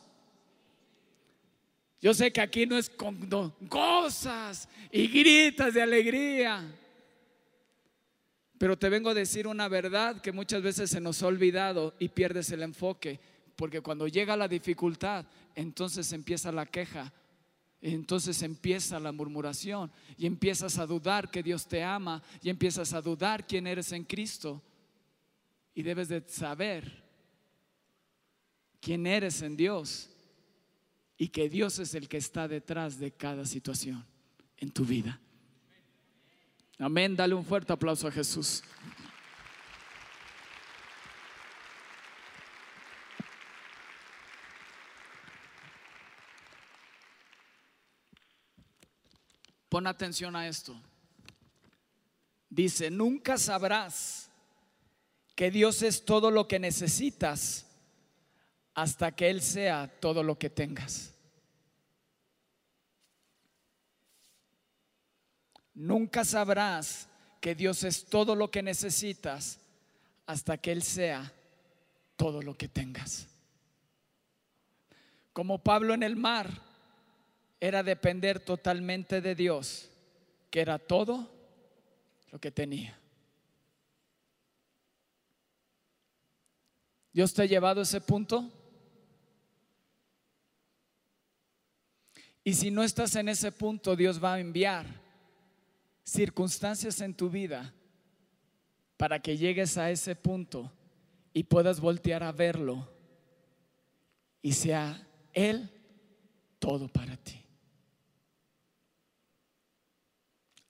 Yo 2.01 2.13
sé 2.13 2.31
que 2.31 2.41
aquí 2.41 2.65
no 2.65 2.77
es 2.77 2.89
con 2.89 3.27
cosas 3.67 4.69
y 4.91 5.07
gritas 5.07 5.73
de 5.73 5.81
alegría. 5.81 6.63
Pero 8.57 8.77
te 8.77 8.89
vengo 8.89 9.09
a 9.09 9.13
decir 9.13 9.47
una 9.47 9.67
verdad 9.67 10.21
que 10.21 10.31
muchas 10.31 10.61
veces 10.61 10.89
se 10.89 11.01
nos 11.01 11.21
ha 11.21 11.27
olvidado 11.27 11.93
y 11.99 12.09
pierdes 12.09 12.49
el 12.51 12.63
enfoque, 12.63 13.19
porque 13.55 13.81
cuando 13.81 14.07
llega 14.07 14.37
la 14.37 14.47
dificultad, 14.47 15.25
entonces 15.55 16.11
empieza 16.13 16.51
la 16.51 16.65
queja, 16.65 17.11
entonces 17.81 18.41
empieza 18.41 18.99
la 18.99 19.11
murmuración 19.11 19.91
y 20.17 20.25
empiezas 20.25 20.77
a 20.79 20.85
dudar 20.85 21.29
que 21.29 21.43
Dios 21.43 21.67
te 21.67 21.83
ama 21.83 22.23
y 22.41 22.49
empiezas 22.49 22.93
a 22.93 23.01
dudar 23.01 23.45
quién 23.45 23.67
eres 23.67 23.91
en 23.91 24.03
Cristo. 24.03 24.61
Y 25.73 25.83
debes 25.83 26.07
de 26.07 26.23
saber 26.27 27.03
quién 28.79 29.05
eres 29.05 29.41
en 29.41 29.57
Dios 29.57 30.09
y 31.17 31.29
que 31.29 31.49
Dios 31.49 31.79
es 31.79 31.95
el 31.95 32.07
que 32.07 32.17
está 32.17 32.47
detrás 32.47 32.99
de 32.99 33.11
cada 33.11 33.45
situación 33.45 34.05
en 34.57 34.71
tu 34.71 34.85
vida. 34.85 35.19
Amén, 36.77 37.15
dale 37.15 37.33
un 37.33 37.45
fuerte 37.45 37.71
aplauso 37.71 38.07
a 38.07 38.11
Jesús. 38.11 38.63
Pon 49.75 49.88
atención 49.88 50.38
a 50.38 50.47
esto. 50.47 50.73
Dice, 52.49 52.89
nunca 52.89 53.38
sabrás 53.38 54.29
que 55.35 55.51
Dios 55.51 55.81
es 55.81 56.05
todo 56.05 56.31
lo 56.31 56.47
que 56.47 56.59
necesitas 56.59 57.65
hasta 58.73 59.13
que 59.13 59.29
Él 59.29 59.41
sea 59.41 59.93
todo 59.99 60.23
lo 60.23 60.39
que 60.39 60.49
tengas. 60.49 61.13
Nunca 65.73 66.23
sabrás 66.23 67.09
que 67.41 67.53
Dios 67.53 67.83
es 67.83 68.05
todo 68.05 68.33
lo 68.33 68.49
que 68.49 68.63
necesitas 68.63 69.59
hasta 70.25 70.57
que 70.57 70.71
Él 70.71 70.83
sea 70.83 71.33
todo 72.15 72.41
lo 72.41 72.55
que 72.55 72.69
tengas. 72.69 73.27
Como 75.33 75.61
Pablo 75.61 75.93
en 75.93 76.03
el 76.03 76.15
mar 76.15 76.74
era 77.59 77.83
depender 77.83 78.39
totalmente 78.39 79.21
de 79.21 79.35
Dios, 79.35 79.89
que 80.49 80.61
era 80.61 80.77
todo 80.77 81.31
lo 82.31 82.39
que 82.39 82.51
tenía. 82.51 82.99
Dios 87.13 87.33
te 87.33 87.43
ha 87.43 87.45
llevado 87.45 87.79
a 87.79 87.83
ese 87.83 88.01
punto. 88.01 88.51
Y 92.43 92.53
si 92.53 92.71
no 92.71 92.83
estás 92.83 93.15
en 93.15 93.29
ese 93.29 93.51
punto, 93.53 93.95
Dios 93.95 94.21
va 94.21 94.33
a 94.33 94.39
enviar 94.39 94.85
circunstancias 96.03 96.99
en 96.99 97.13
tu 97.13 97.29
vida 97.29 97.73
para 98.97 99.21
que 99.21 99.37
llegues 99.37 99.77
a 99.77 99.89
ese 99.89 100.15
punto 100.15 100.71
y 101.33 101.43
puedas 101.43 101.79
voltear 101.79 102.21
a 102.21 102.31
verlo 102.31 102.87
y 104.41 104.51
sea 104.51 105.07
Él 105.33 105.69
todo 106.59 106.87
para 106.87 107.17
ti. 107.17 107.44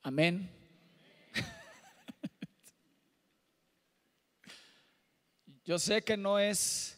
Amén. 0.07 0.47
Yo 5.65 5.79
sé 5.79 6.03
que 6.03 6.15
no 6.15 6.37
es... 6.37 6.95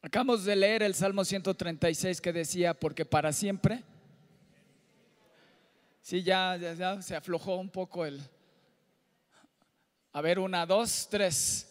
Acabamos 0.00 0.46
de 0.46 0.56
leer 0.56 0.82
el 0.82 0.94
Salmo 0.94 1.22
136 1.22 2.22
que 2.22 2.32
decía, 2.32 2.72
porque 2.72 3.04
para 3.04 3.34
siempre... 3.34 3.84
Sí, 6.00 6.22
ya, 6.22 6.56
ya, 6.56 7.02
se 7.02 7.14
aflojó 7.14 7.56
un 7.56 7.68
poco 7.68 8.06
el... 8.06 8.18
A 10.14 10.22
ver, 10.22 10.38
una, 10.38 10.64
dos, 10.64 11.06
tres. 11.10 11.70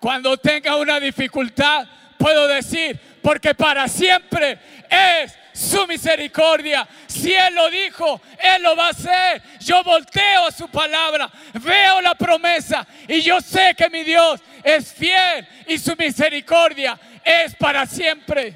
Cuando 0.00 0.38
tenga 0.38 0.76
una 0.76 0.98
dificultad, 0.98 1.86
puedo 2.18 2.48
decir, 2.48 2.98
porque 3.20 3.54
para 3.54 3.86
siempre 3.88 4.58
es 4.88 5.41
su 5.52 5.86
misericordia. 5.86 6.86
Si 7.06 7.32
Él 7.34 7.54
lo 7.54 7.70
dijo, 7.70 8.20
Él 8.38 8.62
lo 8.62 8.76
va 8.76 8.86
a 8.86 8.90
hacer. 8.90 9.42
Yo 9.60 9.82
volteo 9.84 10.46
a 10.46 10.52
su 10.52 10.68
palabra, 10.68 11.30
veo 11.54 12.00
la 12.00 12.14
promesa 12.14 12.86
y 13.08 13.20
yo 13.20 13.40
sé 13.40 13.74
que 13.76 13.90
mi 13.90 14.02
Dios 14.04 14.40
es 14.62 14.92
fiel 14.92 15.46
y 15.66 15.78
su 15.78 15.94
misericordia 15.96 16.98
es 17.24 17.54
para 17.56 17.86
siempre. 17.86 18.54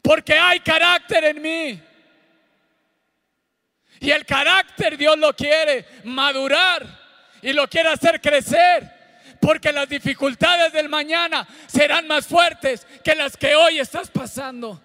Porque 0.00 0.34
hay 0.34 0.60
carácter 0.60 1.24
en 1.24 1.42
mí. 1.42 1.82
Y 4.00 4.10
el 4.10 4.26
carácter 4.26 4.96
Dios 4.96 5.16
lo 5.16 5.34
quiere 5.34 5.86
madurar 6.04 6.84
y 7.40 7.52
lo 7.52 7.68
quiere 7.68 7.90
hacer 7.90 8.20
crecer 8.20 9.01
porque 9.42 9.72
las 9.72 9.88
dificultades 9.88 10.72
del 10.72 10.88
mañana 10.88 11.46
serán 11.66 12.06
más 12.06 12.28
fuertes 12.28 12.86
que 13.02 13.12
las 13.16 13.36
que 13.36 13.56
hoy 13.56 13.80
estás 13.80 14.08
pasando. 14.08 14.80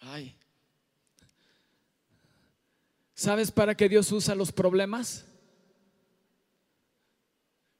Ay. 0.00 0.36
¿Sabes 3.14 3.50
para 3.50 3.74
qué 3.74 3.88
Dios 3.88 4.12
usa 4.12 4.34
los 4.34 4.52
problemas? 4.52 5.24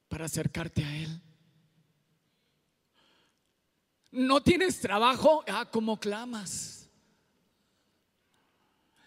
Para 0.07 0.25
acercarte 0.25 0.83
a 0.83 0.95
Él. 0.95 1.21
¿No 4.09 4.41
tienes 4.41 4.81
trabajo? 4.81 5.43
Ah, 5.47 5.69
¿cómo 5.69 5.99
clamas? 5.99 6.84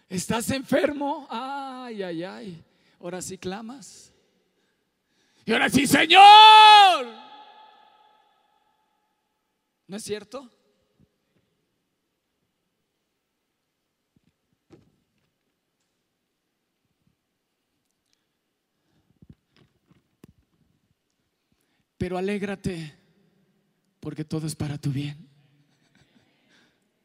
¿Estás 0.09 0.49
enfermo? 0.49 1.27
Ay, 1.29 2.01
ay, 2.01 2.23
ay. 2.23 2.63
Ahora 2.99 3.21
sí 3.21 3.37
clamas. 3.37 4.11
Y 5.45 5.53
ahora 5.53 5.69
sí, 5.69 5.85
Señor. 5.85 7.05
¿No 9.87 9.97
es 9.97 10.03
cierto? 10.03 10.49
Pero 21.99 22.17
alégrate 22.17 22.95
porque 23.99 24.25
todo 24.25 24.47
es 24.47 24.55
para 24.55 24.77
tu 24.77 24.89
bien. 24.89 25.27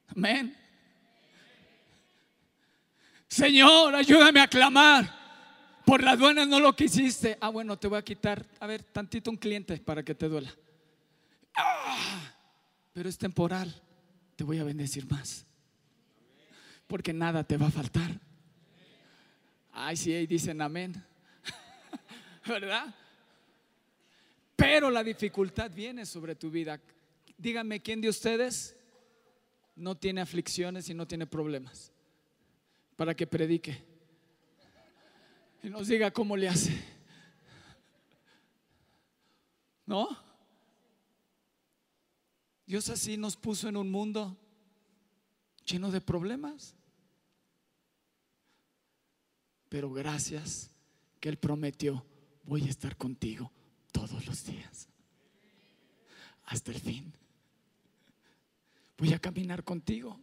Amén. 0.06 0.63
Señor, 3.34 3.96
ayúdame 3.96 4.40
a 4.40 4.46
clamar. 4.46 5.12
Por 5.84 6.04
las 6.04 6.16
buenas 6.20 6.46
no 6.46 6.60
lo 6.60 6.76
quisiste. 6.76 7.36
Ah, 7.40 7.48
bueno, 7.48 7.76
te 7.76 7.88
voy 7.88 7.98
a 7.98 8.02
quitar, 8.02 8.46
a 8.60 8.66
ver, 8.68 8.84
tantito 8.84 9.28
un 9.28 9.36
cliente 9.36 9.76
para 9.78 10.04
que 10.04 10.14
te 10.14 10.28
duela. 10.28 10.54
Ah, 11.56 12.32
pero 12.92 13.08
es 13.08 13.18
temporal. 13.18 13.74
Te 14.36 14.44
voy 14.44 14.58
a 14.58 14.62
bendecir 14.62 15.10
más. 15.10 15.44
Porque 16.86 17.12
nada 17.12 17.42
te 17.42 17.56
va 17.56 17.66
a 17.66 17.70
faltar. 17.72 18.20
Ay, 19.72 19.96
sí, 19.96 20.12
ahí 20.12 20.28
dicen 20.28 20.62
amén. 20.62 20.94
¿Verdad? 22.46 22.94
Pero 24.54 24.92
la 24.92 25.02
dificultad 25.02 25.72
viene 25.72 26.06
sobre 26.06 26.36
tu 26.36 26.52
vida. 26.52 26.80
Dígame, 27.36 27.80
¿quién 27.80 28.00
de 28.00 28.10
ustedes 28.10 28.76
no 29.74 29.96
tiene 29.96 30.20
aflicciones 30.20 30.88
y 30.88 30.94
no 30.94 31.04
tiene 31.08 31.26
problemas? 31.26 31.93
Para 32.96 33.14
que 33.14 33.26
predique 33.26 33.94
y 35.64 35.70
nos 35.70 35.88
diga 35.88 36.10
cómo 36.10 36.36
le 36.36 36.46
hace. 36.46 36.78
¿No? 39.86 40.08
Dios 42.66 42.90
así 42.90 43.16
nos 43.16 43.36
puso 43.36 43.68
en 43.68 43.76
un 43.78 43.90
mundo 43.90 44.36
lleno 45.64 45.90
de 45.90 46.02
problemas. 46.02 46.74
Pero 49.70 49.90
gracias 49.90 50.70
que 51.18 51.30
Él 51.30 51.38
prometió, 51.38 52.04
voy 52.44 52.64
a 52.64 52.70
estar 52.70 52.96
contigo 52.98 53.50
todos 53.90 54.26
los 54.26 54.44
días. 54.44 54.88
Hasta 56.44 56.72
el 56.72 56.80
fin. 56.80 57.12
Voy 58.98 59.14
a 59.14 59.18
caminar 59.18 59.64
contigo 59.64 60.20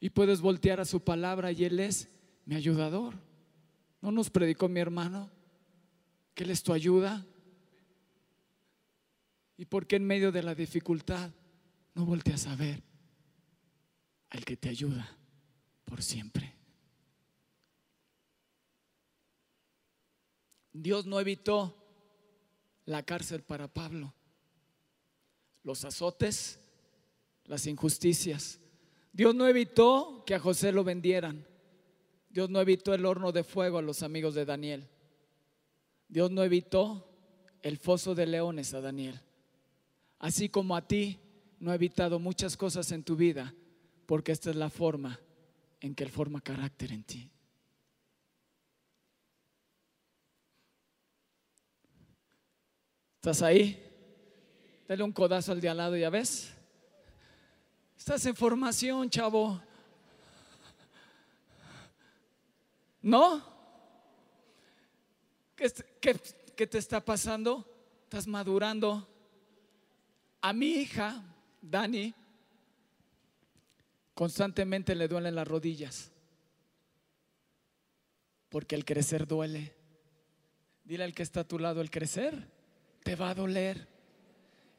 y 0.00 0.10
puedes 0.10 0.40
voltear 0.40 0.80
a 0.80 0.84
su 0.84 1.00
palabra 1.00 1.52
y 1.52 1.64
Él 1.64 1.80
es 1.80 2.08
mi 2.44 2.54
ayudador. 2.54 3.14
¿No 4.00 4.12
nos 4.12 4.30
predicó 4.30 4.68
mi 4.68 4.80
hermano 4.80 5.30
que 6.34 6.44
Él 6.44 6.50
es 6.50 6.62
tu 6.62 6.72
ayuda? 6.72 7.26
¿Y 9.56 9.64
por 9.64 9.86
qué 9.86 9.96
en 9.96 10.06
medio 10.06 10.30
de 10.30 10.42
la 10.42 10.54
dificultad 10.54 11.30
no 11.94 12.04
volteas 12.04 12.46
a 12.46 12.54
ver 12.54 12.82
al 14.30 14.44
que 14.44 14.56
te 14.56 14.68
ayuda 14.68 15.16
por 15.84 16.02
siempre? 16.02 16.54
Dios 20.72 21.06
no 21.06 21.18
evitó 21.18 21.74
la 22.84 23.02
cárcel 23.02 23.42
para 23.42 23.66
Pablo, 23.66 24.14
los 25.64 25.84
azotes, 25.84 26.60
las 27.46 27.66
injusticias 27.66 28.60
Dios 29.18 29.34
no 29.34 29.48
evitó 29.48 30.22
que 30.24 30.36
a 30.36 30.38
José 30.38 30.70
lo 30.70 30.84
vendieran. 30.84 31.44
Dios 32.30 32.48
no 32.50 32.60
evitó 32.60 32.94
el 32.94 33.04
horno 33.04 33.32
de 33.32 33.42
fuego 33.42 33.78
a 33.78 33.82
los 33.82 34.04
amigos 34.04 34.36
de 34.36 34.44
Daniel. 34.44 34.88
Dios 36.06 36.30
no 36.30 36.44
evitó 36.44 37.04
el 37.62 37.78
foso 37.78 38.14
de 38.14 38.26
leones 38.26 38.74
a 38.74 38.80
Daniel. 38.80 39.20
Así 40.20 40.48
como 40.48 40.76
a 40.76 40.86
ti 40.86 41.18
no 41.58 41.72
ha 41.72 41.74
evitado 41.74 42.20
muchas 42.20 42.56
cosas 42.56 42.92
en 42.92 43.02
tu 43.02 43.16
vida, 43.16 43.52
porque 44.06 44.30
esta 44.30 44.50
es 44.50 44.56
la 44.56 44.70
forma 44.70 45.18
en 45.80 45.96
que 45.96 46.04
Él 46.04 46.10
forma 46.10 46.40
carácter 46.40 46.92
en 46.92 47.02
ti. 47.02 47.28
¿Estás 53.16 53.42
ahí? 53.42 53.84
Dale 54.86 55.02
un 55.02 55.10
codazo 55.10 55.50
al 55.50 55.60
de 55.60 55.68
al 55.68 55.78
lado, 55.78 55.96
¿ya 55.96 56.08
ves? 56.08 56.54
Estás 58.08 58.24
en 58.24 58.36
formación, 58.36 59.10
chavo. 59.10 59.60
¿No? 63.02 63.44
¿Qué, 65.54 66.66
te 66.66 66.78
está 66.78 67.04
pasando? 67.04 67.70
Estás 68.04 68.26
madurando. 68.26 69.06
A 70.40 70.54
mi 70.54 70.68
hija, 70.68 71.22
Dani, 71.60 72.14
constantemente 74.14 74.94
le 74.94 75.06
duelen 75.06 75.34
las 75.34 75.46
rodillas. 75.46 76.10
Porque 78.48 78.74
el 78.74 78.86
crecer 78.86 79.26
duele. 79.26 79.74
Dile 80.82 81.04
al 81.04 81.12
que 81.12 81.24
está 81.24 81.40
a 81.40 81.44
tu 81.46 81.58
lado, 81.58 81.82
el 81.82 81.90
crecer 81.90 82.48
te 83.02 83.16
va 83.16 83.28
a 83.28 83.34
doler. 83.34 83.86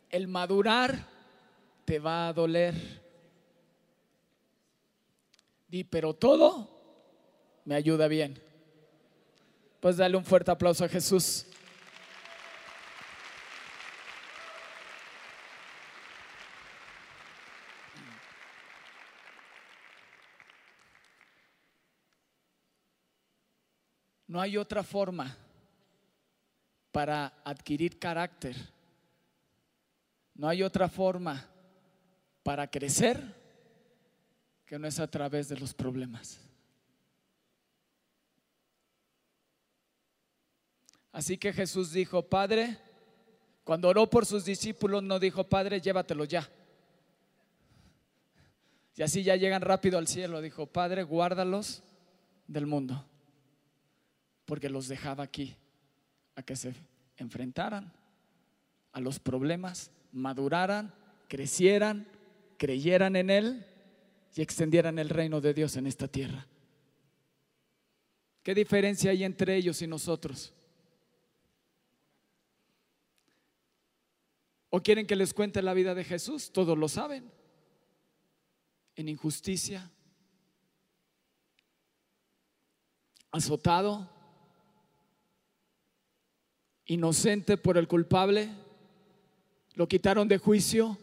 El 0.10 0.28
madurar 0.28 1.06
te 1.86 2.00
va 2.00 2.28
a 2.28 2.34
doler. 2.34 3.08
Di, 5.69 5.84
pero 5.84 6.15
todo 6.15 6.67
me 7.63 7.75
ayuda 7.75 8.08
bien. 8.08 8.41
Pues 9.79 9.97
dale 9.97 10.17
un 10.17 10.25
fuerte 10.25 10.49
aplauso 10.49 10.84
a 10.84 10.89
Jesús. 10.89 11.45
No 24.25 24.41
hay 24.41 24.58
otra 24.58 24.84
forma 24.84 25.38
para 26.91 27.41
adquirir 27.43 27.97
carácter. 27.99 28.55
No 30.34 30.47
hay 30.47 30.63
otra 30.63 30.89
forma 30.89 31.47
para 32.43 32.69
crecer 32.69 33.38
que 34.69 34.77
no 34.77 34.88
es 34.88 34.99
a 34.99 35.10
través 35.10 35.49
de 35.49 35.58
los 35.58 35.73
problemas. 35.73 36.39
Así 41.12 41.39
que 41.39 41.51
Jesús 41.51 41.91
dijo, 41.91 42.21
Padre, 42.21 42.77
cuando 43.63 43.89
oró 43.89 44.08
por 44.08 44.27
sus 44.27 44.45
discípulos 44.45 45.01
no 45.01 45.17
dijo, 45.17 45.43
Padre, 45.43 45.82
llévatelo 45.82 46.23
ya. 46.23 46.47
Y 48.95 49.01
así 49.01 49.23
ya 49.23 49.36
llegan 49.38 49.63
rápido 49.63 49.97
al 49.97 50.08
cielo. 50.08 50.39
Dijo, 50.39 50.67
Padre, 50.67 51.01
guárdalos 51.01 51.82
del 52.45 52.67
mundo. 52.67 53.03
Porque 54.45 54.69
los 54.69 54.88
dejaba 54.88 55.23
aquí 55.23 55.55
a 56.36 56.43
que 56.43 56.55
se 56.55 56.75
enfrentaran 57.17 57.91
a 58.91 58.99
los 58.99 59.17
problemas, 59.17 59.89
maduraran, 60.12 60.93
crecieran, 61.27 62.08
creyeran 62.60 63.15
en 63.15 63.32
Él 63.32 63.65
y 64.36 64.42
extendieran 64.42 65.00
el 65.00 65.10
reino 65.10 65.42
de 65.42 65.54
Dios 65.54 65.76
en 65.76 65.88
esta 65.88 66.08
tierra. 66.08 66.48
¿Qué 68.44 68.56
diferencia 68.56 69.12
hay 69.12 69.24
entre 69.24 69.56
ellos 69.56 69.82
y 69.82 69.88
nosotros? 69.88 70.54
¿O 74.70 74.82
quieren 74.82 75.08
que 75.08 75.15
les 75.15 75.34
cuente 75.34 75.62
la 75.62 75.74
vida 75.74 75.96
de 75.96 76.04
Jesús? 76.04 76.52
Todos 76.52 76.78
lo 76.78 76.88
saben. 76.88 77.30
En 78.96 79.10
injusticia, 79.10 79.89
azotado, 83.32 84.10
inocente 86.86 87.58
por 87.58 87.78
el 87.78 87.88
culpable, 87.88 88.50
lo 89.76 89.88
quitaron 89.88 90.28
de 90.28 90.38
juicio, 90.38 90.98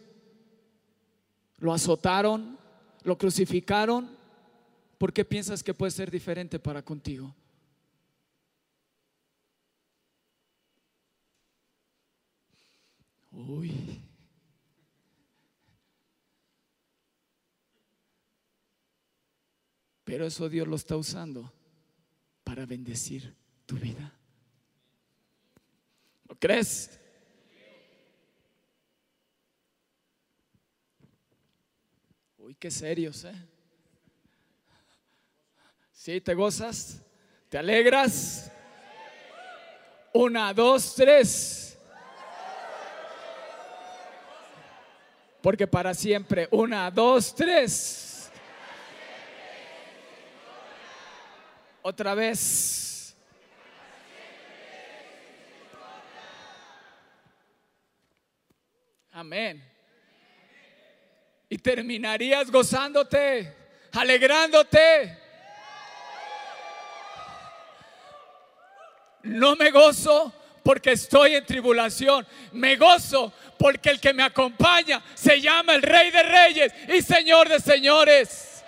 lo 1.58 1.72
azotaron, 1.72 2.55
lo 3.06 3.16
crucificaron. 3.16 4.10
¿Por 4.98 5.12
qué 5.12 5.24
piensas 5.24 5.62
que 5.62 5.72
puede 5.72 5.92
ser 5.92 6.10
diferente 6.10 6.58
para 6.58 6.82
contigo? 6.82 7.32
Uy. 13.30 14.02
Pero 20.02 20.26
eso 20.26 20.48
Dios 20.48 20.66
lo 20.66 20.74
está 20.74 20.96
usando 20.96 21.52
para 22.42 22.66
bendecir 22.66 23.36
tu 23.66 23.76
vida. 23.76 24.12
¿Lo 26.28 26.36
crees? 26.36 26.98
Uy, 32.46 32.54
qué 32.54 32.70
serios, 32.70 33.24
¿eh? 33.24 33.34
¿Sí? 35.90 36.20
¿Te 36.20 36.32
gozas? 36.32 37.02
¿Te 37.48 37.58
alegras? 37.58 38.52
Una, 40.12 40.54
dos, 40.54 40.94
tres. 40.94 41.76
Porque 45.42 45.66
para 45.66 45.92
siempre, 45.92 46.46
una, 46.52 46.88
dos, 46.88 47.34
tres. 47.34 48.30
Otra 51.82 52.14
vez. 52.14 53.16
Amén. 59.10 59.75
Y 61.48 61.58
terminarías 61.58 62.50
gozándote, 62.50 63.54
alegrándote. 63.92 65.18
No 69.22 69.54
me 69.56 69.70
gozo 69.70 70.32
porque 70.64 70.92
estoy 70.92 71.36
en 71.36 71.46
tribulación. 71.46 72.26
Me 72.52 72.74
gozo 72.76 73.32
porque 73.56 73.90
el 73.90 74.00
que 74.00 74.12
me 74.12 74.24
acompaña 74.24 75.00
se 75.14 75.40
llama 75.40 75.74
el 75.76 75.82
Rey 75.82 76.10
de 76.10 76.22
Reyes 76.24 76.72
y 76.92 77.00
Señor 77.00 77.48
de 77.48 77.60
Señores. 77.60 78.64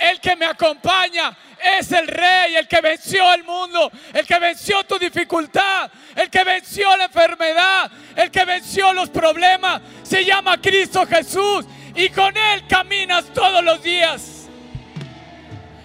El 0.00 0.20
que 0.20 0.36
me 0.36 0.46
acompaña 0.46 1.36
es 1.78 1.92
el 1.92 2.08
Rey, 2.08 2.56
el 2.56 2.66
que 2.66 2.80
venció 2.80 3.32
el 3.34 3.44
mundo, 3.44 3.90
el 4.12 4.26
que 4.26 4.38
venció 4.38 4.84
tu 4.84 4.98
dificultad, 4.98 5.90
el 6.14 6.30
que 6.30 6.44
venció 6.44 6.96
la 6.96 7.04
enfermedad, 7.04 7.90
el 8.16 8.30
que 8.30 8.44
venció 8.44 8.92
los 8.92 9.10
problemas. 9.10 9.82
Se 10.02 10.24
llama 10.24 10.60
Cristo 10.60 11.06
Jesús 11.06 11.66
y 11.96 12.10
con 12.10 12.36
Él 12.36 12.66
caminas 12.68 13.24
todos 13.32 13.64
los 13.64 13.82
días. 13.82 14.48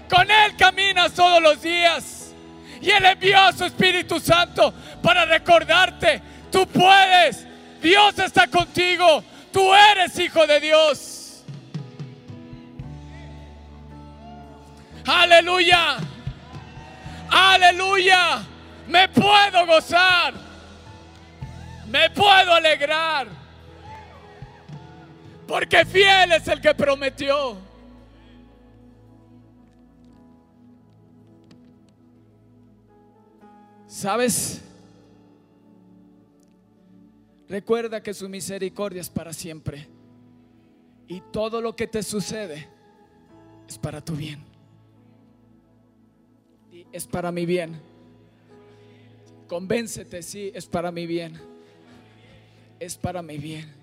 Con 0.09 0.29
Él 0.29 0.55
caminas 0.57 1.13
todos 1.13 1.41
los 1.41 1.61
días. 1.61 2.33
Y 2.81 2.89
Él 2.89 3.05
envió 3.05 3.39
a 3.39 3.53
su 3.53 3.63
Espíritu 3.63 4.19
Santo 4.19 4.73
para 5.01 5.25
recordarte, 5.25 6.21
tú 6.51 6.67
puedes, 6.67 7.47
Dios 7.81 8.17
está 8.19 8.47
contigo, 8.47 9.23
tú 9.53 9.73
eres 9.73 10.17
hijo 10.19 10.45
de 10.45 10.59
Dios. 10.59 11.43
Aleluya, 15.05 15.97
aleluya, 17.29 18.43
me 18.87 19.07
puedo 19.09 19.65
gozar, 19.65 20.33
me 21.87 22.09
puedo 22.11 22.53
alegrar, 22.53 23.27
porque 25.51 25.83
fiel 25.83 26.31
es 26.31 26.47
el 26.47 26.61
que 26.61 26.73
prometió. 26.73 27.57
¿Sabes? 33.85 34.61
Recuerda 37.49 38.01
que 38.01 38.13
su 38.13 38.29
misericordia 38.29 39.01
es 39.01 39.09
para 39.09 39.33
siempre. 39.33 39.89
Y 41.09 41.19
todo 41.33 41.59
lo 41.59 41.75
que 41.75 41.85
te 41.85 42.01
sucede 42.01 42.69
es 43.67 43.77
para 43.77 43.99
tu 43.99 44.15
bien. 44.15 44.41
Y 46.71 46.87
es 46.93 47.05
para 47.05 47.29
mi 47.29 47.45
bien. 47.45 47.77
Convéncete, 49.49 50.23
sí, 50.23 50.49
es 50.55 50.65
para 50.65 50.93
mi 50.93 51.05
bien. 51.05 51.37
Es 52.79 52.95
para 52.95 53.21
mi 53.21 53.37
bien. 53.37 53.80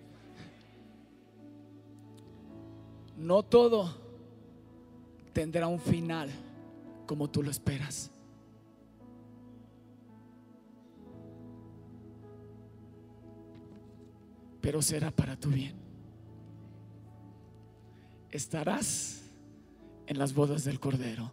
No 3.19 3.43
todo 3.43 3.95
tendrá 5.33 5.67
un 5.67 5.81
final 5.81 6.31
como 7.07 7.29
tú 7.29 7.43
lo 7.43 7.51
esperas. 7.51 8.11
pero 14.69 14.83
será 14.83 15.11
para 15.11 15.35
tu 15.35 15.49
bien. 15.49 15.73
Estarás 18.31 19.23
en 20.07 20.19
las 20.19 20.35
bodas 20.35 20.63
del 20.65 20.79
Cordero, 20.79 21.33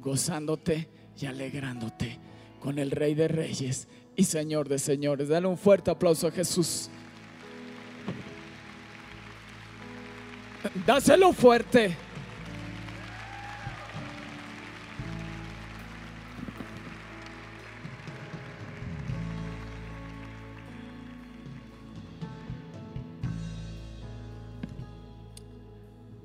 gozándote 0.00 0.88
y 1.16 1.26
alegrándote 1.26 2.18
con 2.58 2.80
el 2.80 2.90
Rey 2.90 3.14
de 3.14 3.28
Reyes 3.28 3.86
y 4.16 4.24
Señor 4.24 4.68
de 4.68 4.80
Señores. 4.80 5.28
Dale 5.28 5.46
un 5.46 5.58
fuerte 5.58 5.92
aplauso 5.92 6.26
a 6.26 6.32
Jesús. 6.32 6.90
Dáselo 10.74 11.32
fuerte. 11.32 11.96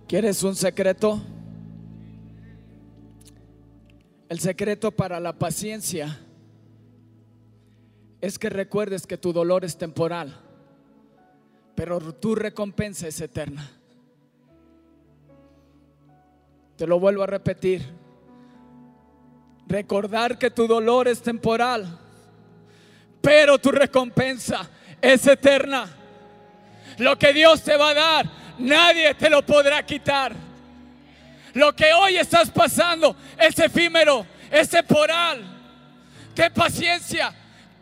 ¿Quieres 0.07 0.41
un 0.43 0.55
secreto? 0.55 1.21
El 4.29 4.39
secreto 4.39 4.91
para 4.91 5.19
la 5.19 5.37
paciencia 5.37 6.19
es 8.21 8.39
que 8.39 8.49
recuerdes 8.49 9.05
que 9.05 9.17
tu 9.17 9.33
dolor 9.33 9.65
es 9.65 9.77
temporal, 9.77 10.39
pero 11.75 11.99
tu 12.15 12.35
recompensa 12.35 13.09
es 13.09 13.19
eterna. 13.19 13.76
Te 16.77 16.85
lo 16.85 16.99
vuelvo 16.99 17.23
a 17.23 17.27
repetir. 17.27 17.81
recordar 19.67 20.37
que 20.37 20.49
tu 20.49 20.65
dolor 20.65 21.09
es 21.09 21.21
temporal, 21.21 21.99
pero 23.21 23.57
tu 23.57 23.69
recompensa 23.69 24.69
es 25.01 25.27
eterna. 25.27 25.89
Lo 26.99 27.17
que 27.17 27.33
Dios 27.33 27.63
te 27.63 27.75
va 27.75 27.89
a 27.89 27.93
dar, 27.93 28.25
nadie 28.59 29.13
te 29.15 29.29
lo 29.29 29.45
podrá 29.45 29.85
quitar. 29.85 30.33
Lo 31.53 31.75
que 31.75 31.91
hoy 31.91 32.15
estás 32.15 32.49
pasando 32.49 33.15
es 33.37 33.59
efímero, 33.59 34.25
es 34.49 34.69
temporal. 34.69 35.41
Ten 36.33 36.53
paciencia, 36.53 37.33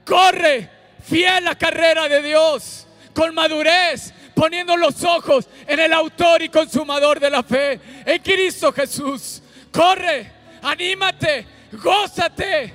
corre, 0.05 0.69
fiel 1.03 1.43
la 1.43 1.55
carrera 1.55 2.07
de 2.07 2.23
Dios, 2.23 2.87
con 3.13 3.35
madurez, 3.35 4.13
poniendo 4.35 4.75
los 4.75 5.03
ojos 5.03 5.47
en 5.65 5.79
el 5.79 5.93
autor 5.93 6.41
y 6.43 6.49
consumador 6.49 7.19
de 7.19 7.29
la 7.29 7.41
fe, 7.41 7.79
en 8.05 8.21
Cristo 8.21 8.71
Jesús. 8.71 9.41
Corre, 9.71 10.31
anímate, 10.61 11.47
gózate, 11.71 12.73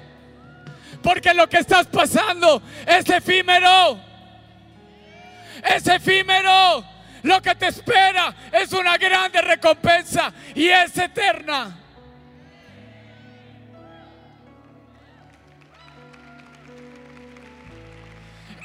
porque 1.03 1.33
lo 1.35 1.49
que 1.49 1.59
estás 1.59 1.87
pasando 1.87 2.63
es 2.87 3.09
efímero. 3.09 4.01
Es 5.63 5.87
efímero. 5.87 6.85
Lo 7.23 7.43
que 7.43 7.55
te 7.55 7.67
espera 7.67 8.35
es 8.51 8.73
una 8.73 8.97
grande 8.97 9.43
recompensa 9.43 10.33
y 10.55 10.69
es 10.69 10.97
eterna. 10.97 11.77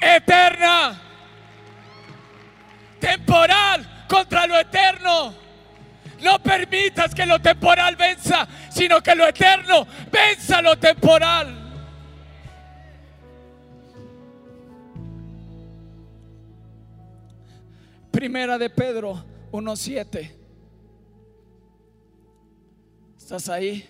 Eterna. 0.00 1.05
Temporal 3.00 4.06
contra 4.08 4.46
lo 4.46 4.58
eterno. 4.58 5.34
No 6.22 6.38
permitas 6.42 7.14
que 7.14 7.26
lo 7.26 7.40
temporal 7.40 7.94
venza, 7.96 8.48
sino 8.70 9.02
que 9.02 9.14
lo 9.14 9.26
eterno 9.26 9.86
venza 10.10 10.62
lo 10.62 10.78
temporal. 10.78 11.66
Primera 18.10 18.56
de 18.56 18.70
Pedro 18.70 19.22
1.7. 19.52 20.30
¿Estás 23.18 23.48
ahí? 23.50 23.86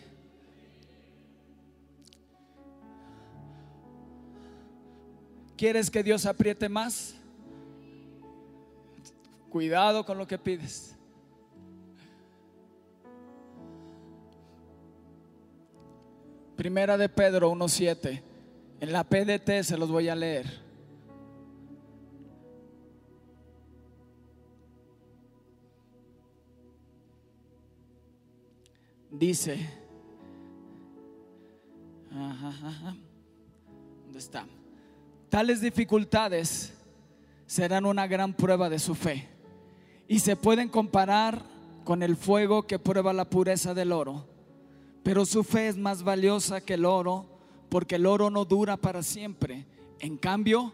¿Quieres 5.57 5.90
que 5.90 6.03
Dios 6.03 6.27
apriete 6.27 6.69
más? 6.69 7.14
Cuidado 9.57 10.05
con 10.05 10.19
lo 10.19 10.27
que 10.27 10.37
pides. 10.37 10.95
Primera 16.55 16.99
de 16.99 17.09
Pedro 17.09 17.51
1.7. 17.51 18.23
En 18.81 18.92
la 18.92 19.03
PDT 19.03 19.62
se 19.62 19.79
los 19.79 19.90
voy 19.90 20.11
a 20.11 20.14
leer. 20.14 20.45
Dice, 29.11 29.71
¿dónde 34.05 34.19
está? 34.19 34.47
Tales 35.31 35.62
dificultades 35.62 36.75
serán 37.47 37.87
una 37.87 38.07
gran 38.07 38.35
prueba 38.35 38.69
de 38.69 38.79
su 38.79 38.95
fe 38.95 39.35
y 40.09 40.21
se 40.21 40.37
pueden 40.37 40.69
comparar 40.69 41.42
con 41.85 42.03
el 42.03 42.16
fuego 42.16 42.66
que 42.66 42.79
prueba 42.79 43.12
la 43.12 43.29
pureza 43.29 43.75
del 43.75 43.92
oro. 43.92 44.27
Pero 45.03 45.25
su 45.25 45.45
fe 45.45 45.69
es 45.69 45.77
más 45.77 46.03
valiosa 46.03 46.61
que 46.61 46.75
el 46.75 46.85
oro 46.85 47.27
porque 47.69 47.97
el 47.97 48.07
oro 48.07 48.31
no 48.31 48.45
dura 48.45 48.77
para 48.77 49.03
siempre. 49.03 49.66
En 50.01 50.16
cambio, 50.16 50.73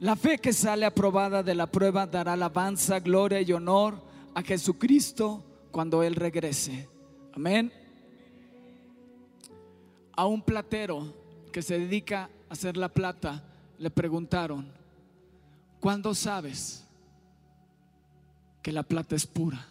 la 0.00 0.16
fe 0.16 0.38
que 0.38 0.52
sale 0.52 0.86
aprobada 0.86 1.42
de 1.42 1.54
la 1.54 1.66
prueba 1.66 2.06
dará 2.06 2.34
alabanza, 2.34 3.00
gloria 3.00 3.40
y 3.40 3.52
honor 3.52 4.00
a 4.34 4.42
Jesucristo 4.42 5.44
cuando 5.70 6.02
Él 6.02 6.14
regrese. 6.14 6.88
Amén. 7.34 7.72
A 10.12 10.26
un 10.26 10.42
platero 10.42 11.14
que 11.52 11.62
se 11.62 11.78
dedica 11.78 12.30
a 12.48 12.52
hacer 12.52 12.76
la 12.76 12.88
plata 12.88 13.44
le 13.78 13.90
preguntaron, 13.90 14.72
¿cuándo 15.78 16.14
sabes 16.14 16.87
que 18.62 18.72
la 18.72 18.82
plata 18.82 19.16
es 19.16 19.26
pura? 19.26 19.66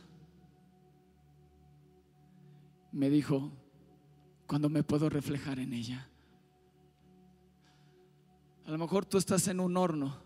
Me 2.92 3.10
dijo, 3.10 3.52
cuando 4.48 4.70
me 4.70 4.84
puedo 4.84 5.10
reflejar 5.10 5.60
en 5.60 5.74
ella. 5.74 6.08
A 8.66 8.72
lo 8.72 8.78
mejor 8.78 9.06
tú 9.06 9.18
estás 9.18 9.48
en 9.48 9.60
un 9.60 9.78
horno 9.78 10.18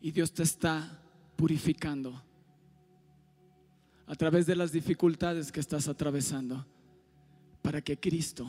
y 0.00 0.10
Dios 0.10 0.32
te 0.32 0.42
está 0.42 1.00
purificando 1.36 2.22
a 4.06 4.14
través 4.14 4.46
de 4.46 4.56
las 4.56 4.72
dificultades 4.72 5.52
que 5.52 5.60
estás 5.60 5.86
atravesando 5.86 6.66
para 7.62 7.82
que 7.82 7.98
Cristo 7.98 8.46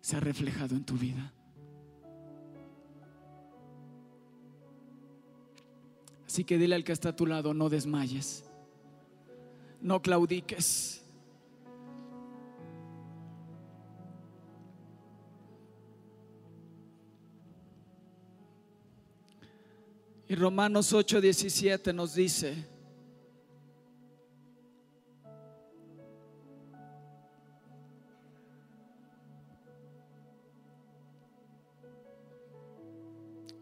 sea 0.00 0.20
reflejado 0.20 0.76
en 0.76 0.84
tu 0.84 0.94
vida. 0.96 1.32
Así 6.32 6.44
que 6.44 6.56
dile 6.56 6.74
al 6.74 6.82
que 6.82 6.92
está 6.92 7.10
a 7.10 7.14
tu 7.14 7.26
lado, 7.26 7.52
no 7.52 7.68
desmayes, 7.68 8.42
no 9.82 10.00
claudiques. 10.00 11.02
Y 20.26 20.34
Romanos 20.34 20.94
8:17 20.94 21.92
nos 21.92 22.14
dice, 22.14 22.66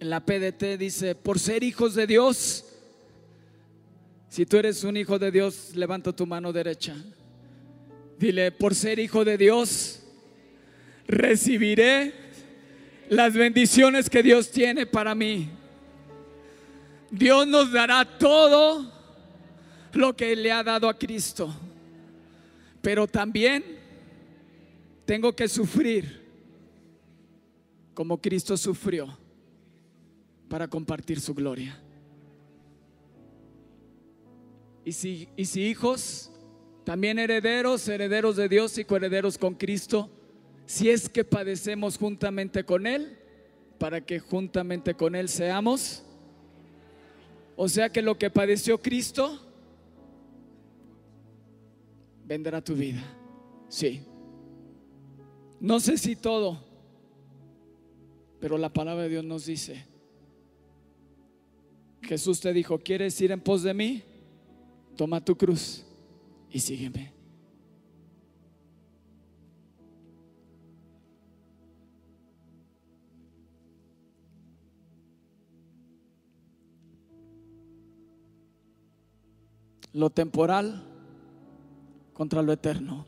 En 0.01 0.09
la 0.09 0.25
PDT 0.25 0.79
dice, 0.79 1.15
por 1.15 1.39
ser 1.39 1.63
hijos 1.63 1.95
de 1.95 2.07
Dios, 2.07 2.65
si 4.31 4.47
tú 4.47 4.57
eres 4.57 4.83
un 4.83 4.97
hijo 4.97 5.19
de 5.19 5.31
Dios, 5.31 5.77
levanta 5.77 6.11
tu 6.11 6.25
mano 6.27 6.55
derecha. 6.55 6.97
Dile, 8.19 8.51
por 8.51 8.75
ser 8.75 8.99
hijo 8.99 9.27
de 9.27 9.37
Dios, 9.37 10.03
recibiré 11.07 12.15
las 13.11 13.35
bendiciones 13.35 14.09
que 14.09 14.23
Dios 14.23 14.51
tiene 14.51 14.87
para 14.87 15.15
mí. 15.15 15.51
Dios 17.11 17.47
nos 17.47 17.71
dará 17.71 18.03
todo 18.19 18.91
lo 19.93 20.17
que 20.17 20.35
le 20.35 20.51
ha 20.51 20.65
dado 20.65 20.89
a 20.89 20.99
Cristo. 20.99 21.55
Pero 22.81 23.07
también 23.07 23.63
tengo 25.05 25.37
que 25.37 25.47
sufrir 25.47 26.27
como 27.93 28.19
Cristo 28.19 28.57
sufrió 28.57 29.20
para 30.51 30.67
compartir 30.67 31.21
su 31.21 31.33
gloria. 31.33 31.81
Y 34.85 34.93
si, 34.93 35.29
y 35.37 35.45
si 35.45 35.63
hijos, 35.63 36.33
también 36.83 37.21
herederos, 37.21 37.87
herederos 37.87 38.35
de 38.35 38.49
Dios 38.49 38.77
y 38.77 38.85
coherederos 38.85 39.39
con 39.39 39.55
Cristo, 39.55 40.11
si 40.67 40.91
es 40.91 41.09
que 41.09 41.25
padecemos 41.25 41.97
juntamente 41.97 42.65
con 42.65 42.89
Él, 42.89 43.17
para 43.79 44.01
que 44.01 44.19
juntamente 44.19 44.95
con 44.95 45.15
Él 45.15 45.29
seamos. 45.29 46.03
O 47.55 47.69
sea 47.69 47.89
que 47.89 48.03
lo 48.03 48.19
que 48.19 48.29
padeció 48.29 48.79
Cristo, 48.79 49.41
vendrá 52.27 52.61
tu 52.61 52.75
vida. 52.75 53.03
Sí. 53.69 54.03
No 55.61 55.79
sé 55.79 55.97
si 55.97 56.17
todo, 56.17 56.65
pero 58.41 58.59
la 58.59 58.73
palabra 58.73 59.05
de 59.05 59.11
Dios 59.11 59.25
nos 59.25 59.47
dice 59.47 59.90
Jesús 62.03 62.41
te 62.41 62.53
dijo, 62.53 62.79
¿quieres 62.79 63.21
ir 63.21 63.33
en 63.33 63.41
pos 63.41 63.63
de 63.63 63.75
mí? 63.75 64.03
Toma 64.97 65.25
tu 65.25 65.37
cruz 65.37 65.85
y 66.51 66.61
sígueme. 66.61 67.13
Lo 79.93 80.11
temporal 80.11 80.85
contra 82.13 82.43
lo 82.43 82.53
eterno. 82.53 83.07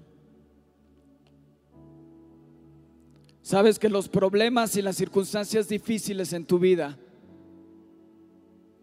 Sabes 3.43 3.79
que 3.79 3.89
los 3.89 4.09
problemas 4.09 4.77
y 4.77 4.83
las 4.83 4.97
circunstancias 4.97 5.69
difíciles 5.69 6.33
en 6.33 6.47
tu 6.47 6.59
vida 6.59 6.99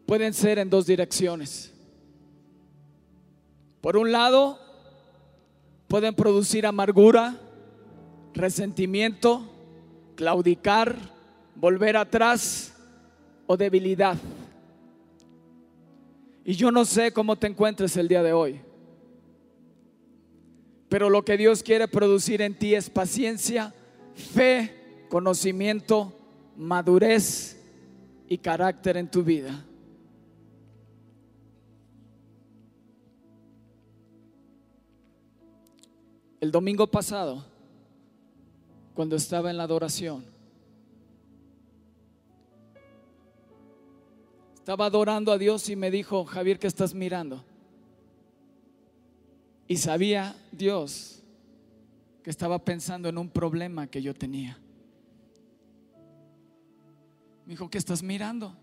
pueden 0.10 0.34
ser 0.34 0.57
en 0.57 0.72
dos 0.72 0.88
direcciones. 0.88 1.72
Por 3.80 3.95
un 3.95 4.12
lado, 4.12 4.60
pueden 5.88 6.16
producir 6.16 6.66
amargura, 6.66 7.39
resentimiento, 8.34 9.47
claudicar, 10.16 10.95
volver 11.53 11.95
atrás 11.95 12.74
o 13.45 13.55
debilidad. 13.55 14.18
Y 16.43 16.53
yo 16.53 16.72
no 16.72 16.86
sé 16.86 17.14
cómo 17.14 17.36
te 17.36 17.45
encuentres 17.45 17.95
el 17.95 18.07
día 18.07 18.24
de 18.24 18.34
hoy. 18.34 18.60
Pero 20.89 21.12
lo 21.12 21.24
que 21.24 21.38
Dios 21.38 21.62
quiere 21.62 21.88
producir 21.88 22.41
en 22.41 22.57
ti 22.57 22.74
es 22.74 22.89
paciencia, 22.89 23.76
fe, 24.16 25.05
conocimiento, 25.07 26.12
madurez 26.57 27.62
y 28.28 28.39
carácter 28.39 28.97
en 28.97 29.12
tu 29.12 29.22
vida. 29.22 29.68
El 36.40 36.52
domingo 36.52 36.88
pasado, 36.88 37.46
cuando 38.94 39.18
estaba 39.18 39.50
en 39.50 39.58
la 39.58 39.64
adoración, 39.64 40.24
estaba 44.56 44.86
adorando 44.86 45.32
a 45.34 45.38
Dios 45.38 45.70
y 45.70 45.76
me 45.76 45.92
dijo, 45.92 46.24
Javier, 46.24 46.58
¿qué 46.60 46.68
estás 46.68 46.94
mirando? 46.94 47.44
Y 49.68 49.78
sabía 49.78 50.36
Dios 50.52 51.22
que 52.24 52.30
estaba 52.30 52.64
pensando 52.64 53.10
en 53.10 53.18
un 53.18 53.30
problema 53.30 53.88
que 53.88 54.02
yo 54.02 54.14
tenía. 54.14 54.58
Me 57.46 57.54
dijo, 57.54 57.70
¿qué 57.70 57.78
estás 57.78 58.02
mirando? 58.02 58.56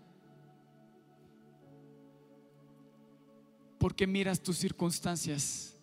¿Por 3.77 3.93
qué 3.93 4.07
miras 4.07 4.41
tus 4.41 4.57
circunstancias 4.57 5.77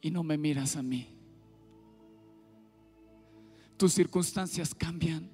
y 0.00 0.10
no 0.10 0.22
me 0.22 0.38
miras 0.38 0.76
a 0.76 0.82
mí? 0.82 1.13
Tus 3.84 3.92
circunstancias 3.92 4.74
cambian, 4.74 5.28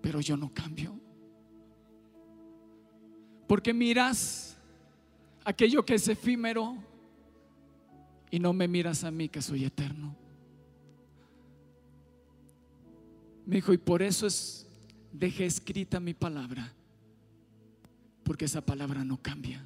pero 0.00 0.20
yo 0.20 0.36
no 0.36 0.52
cambio. 0.52 0.98
Porque 3.46 3.72
miras 3.72 4.56
aquello 5.44 5.84
que 5.84 5.94
es 5.94 6.08
efímero 6.08 6.74
y 8.28 8.40
no 8.40 8.52
me 8.52 8.66
miras 8.66 9.04
a 9.04 9.12
mí 9.12 9.28
que 9.28 9.40
soy 9.40 9.64
eterno. 9.64 10.16
Me 13.46 13.54
dijo, 13.54 13.72
y 13.72 13.78
por 13.78 14.02
eso 14.02 14.26
es, 14.26 14.66
dejé 15.12 15.46
escrita 15.46 16.00
mi 16.00 16.14
palabra, 16.14 16.74
porque 18.24 18.46
esa 18.46 18.66
palabra 18.66 19.04
no 19.04 19.22
cambia. 19.22 19.64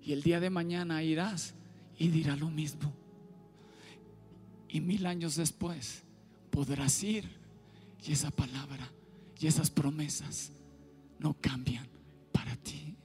Y 0.00 0.14
el 0.14 0.22
día 0.22 0.40
de 0.40 0.48
mañana 0.48 1.02
irás 1.02 1.52
y 1.98 2.08
dirá 2.08 2.34
lo 2.34 2.48
mismo. 2.48 3.01
Y 4.72 4.80
mil 4.80 5.04
años 5.04 5.36
después 5.36 6.02
podrás 6.50 7.02
ir 7.02 7.28
y 8.02 8.12
esa 8.12 8.30
palabra 8.30 8.90
y 9.38 9.46
esas 9.46 9.70
promesas 9.70 10.50
no 11.18 11.36
cambian 11.38 11.86
para 12.32 12.56
ti. 12.56 12.96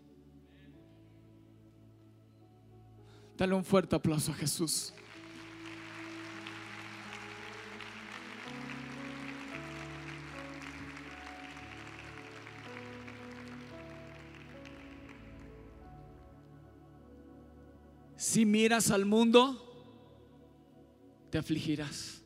Dale 3.37 3.53
un 3.53 3.65
fuerte 3.65 3.97
aplauso 3.97 4.31
a 4.31 4.35
Jesús. 4.35 4.93
Si 18.15 18.45
miras 18.45 18.89
al 18.89 19.05
mundo, 19.05 19.66
afligirás. 21.37 22.21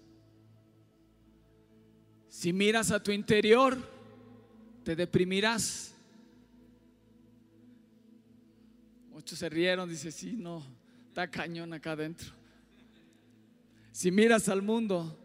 Si 2.30 2.53
miras 2.53 2.91
a 2.91 3.01
tu 3.01 3.12
interior, 3.12 3.78
te 4.84 4.95
deprimirás. 4.95 5.93
Muchos 9.12 9.38
se 9.38 9.49
rieron, 9.49 9.89
dice, 9.89 10.12
sí, 10.12 10.34
no, 10.34 10.64
está 11.07 11.30
cañón 11.30 11.74
acá 11.74 11.91
adentro. 11.91 12.32
Si 13.91 14.09
miras 14.09 14.49
al 14.49 14.62
mundo, 14.62 15.18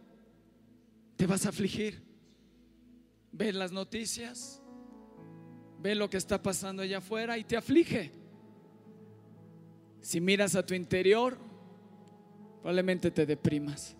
te 1.15 1.25
vas 1.25 1.45
a 1.45 1.49
afligir. 1.49 2.03
Ves 3.31 3.55
las 3.55 3.71
noticias, 3.71 4.61
ve 5.79 5.95
lo 5.95 6.09
que 6.09 6.17
está 6.17 6.41
pasando 6.41 6.81
allá 6.83 6.99
afuera 6.99 7.37
y 7.37 7.43
te 7.43 7.57
aflige. 7.57 8.11
Si 10.01 10.21
miras 10.21 10.55
a 10.55 10.65
tu 10.65 10.73
interior, 10.73 11.46
probablemente 12.67 13.09
te 13.11 13.25
deprimas. 13.25 13.95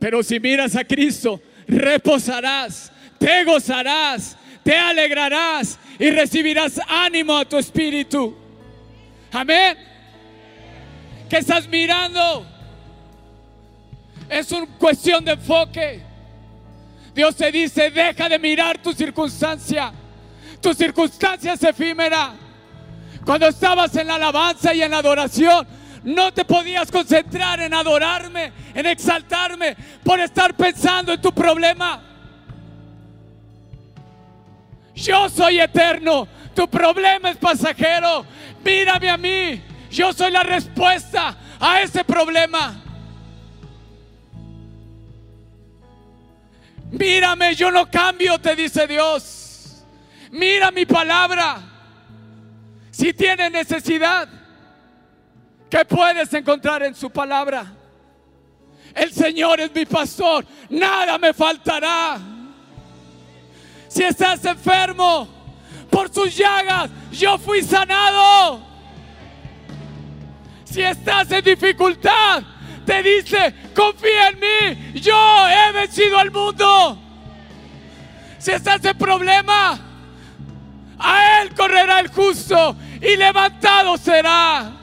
Pero 0.00 0.24
si 0.24 0.40
miras 0.40 0.74
a 0.74 0.82
Cristo, 0.82 1.40
reposarás, 1.68 2.90
te 3.16 3.44
gozarás, 3.44 4.36
te 4.64 4.76
alegrarás 4.76 5.78
y 6.00 6.10
recibirás 6.10 6.80
ánimo 6.88 7.36
a 7.36 7.44
tu 7.44 7.58
espíritu. 7.58 8.36
Amén. 9.30 9.78
¿Qué 11.30 11.36
estás 11.36 11.68
mirando? 11.68 12.44
Es 14.28 14.50
una 14.50 14.66
cuestión 14.76 15.24
de 15.24 15.30
enfoque. 15.34 16.02
Dios 17.14 17.36
te 17.36 17.52
dice, 17.52 17.92
deja 17.92 18.28
de 18.28 18.38
mirar 18.40 18.82
tu 18.82 18.92
circunstancia. 18.92 19.92
Tu 20.60 20.74
circunstancia 20.74 21.52
es 21.52 21.62
efímera. 21.62 22.34
Cuando 23.24 23.46
estabas 23.46 23.94
en 23.94 24.08
la 24.08 24.16
alabanza 24.16 24.74
y 24.74 24.82
en 24.82 24.90
la 24.90 24.98
adoración, 24.98 25.81
no 26.04 26.32
te 26.32 26.44
podías 26.44 26.90
concentrar 26.90 27.60
en 27.60 27.74
adorarme, 27.74 28.52
en 28.74 28.86
exaltarme, 28.86 29.76
por 30.02 30.20
estar 30.20 30.54
pensando 30.54 31.12
en 31.12 31.20
tu 31.20 31.32
problema. 31.32 32.02
Yo 34.94 35.28
soy 35.28 35.60
eterno, 35.60 36.28
tu 36.54 36.68
problema 36.68 37.30
es 37.30 37.36
pasajero. 37.36 38.26
Mírame 38.64 39.10
a 39.10 39.16
mí, 39.16 39.62
yo 39.90 40.12
soy 40.12 40.30
la 40.30 40.42
respuesta 40.42 41.36
a 41.58 41.80
ese 41.80 42.04
problema. 42.04 42.80
Mírame, 46.90 47.54
yo 47.54 47.70
no 47.70 47.90
cambio, 47.90 48.38
te 48.38 48.54
dice 48.54 48.86
Dios. 48.86 49.84
Mira 50.30 50.70
mi 50.70 50.84
palabra. 50.84 51.58
Si 52.90 53.14
tienes 53.14 53.50
necesidad, 53.50 54.28
¿qué 55.72 55.86
puedes 55.86 56.30
encontrar 56.34 56.82
en 56.82 56.94
su 56.94 57.08
palabra? 57.08 57.64
El 58.94 59.10
Señor 59.10 59.58
es 59.58 59.74
mi 59.74 59.86
pastor, 59.86 60.44
nada 60.68 61.16
me 61.16 61.32
faltará. 61.32 62.20
Si 63.88 64.02
estás 64.02 64.44
enfermo, 64.44 65.26
por 65.88 66.12
sus 66.12 66.36
llagas 66.36 66.90
yo 67.10 67.38
fui 67.38 67.62
sanado. 67.62 68.60
Si 70.64 70.82
estás 70.82 71.30
en 71.30 71.42
dificultad, 71.42 72.42
te 72.84 73.02
dice, 73.02 73.54
confía 73.74 74.28
en 74.28 74.40
mí, 74.40 75.00
yo 75.00 75.48
he 75.48 75.72
vencido 75.72 76.18
al 76.18 76.30
mundo. 76.30 76.98
Si 78.36 78.50
estás 78.50 78.84
en 78.84 78.98
problema, 78.98 79.80
a 80.98 81.40
él 81.40 81.54
correrá 81.54 82.00
el 82.00 82.08
justo 82.08 82.76
y 83.00 83.16
levantado 83.16 83.96
será. 83.96 84.81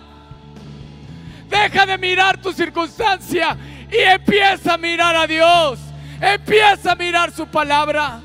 Deja 1.49 1.85
de 1.85 1.97
mirar 1.97 2.39
tu 2.39 2.53
circunstancia 2.53 3.57
y 3.91 3.97
empieza 3.97 4.75
a 4.75 4.77
mirar 4.77 5.15
a 5.15 5.25
Dios. 5.25 5.79
Empieza 6.21 6.91
a 6.91 6.95
mirar 6.95 7.31
su 7.31 7.47
palabra. 7.47 8.21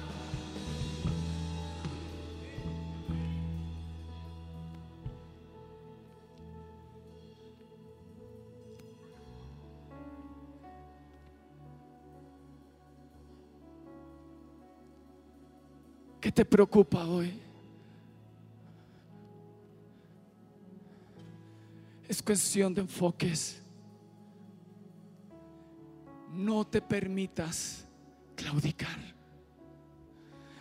¿Qué 16.21 16.33
te 16.33 16.45
preocupa 16.45 17.05
hoy? 17.05 17.44
Es 22.09 22.23
cuestión 22.23 22.75
de 22.75 22.83
enfoques. 22.83 23.63
No 26.31 26.67
te 26.67 26.83
permitas 26.83 27.87
claudicar. 28.35 28.99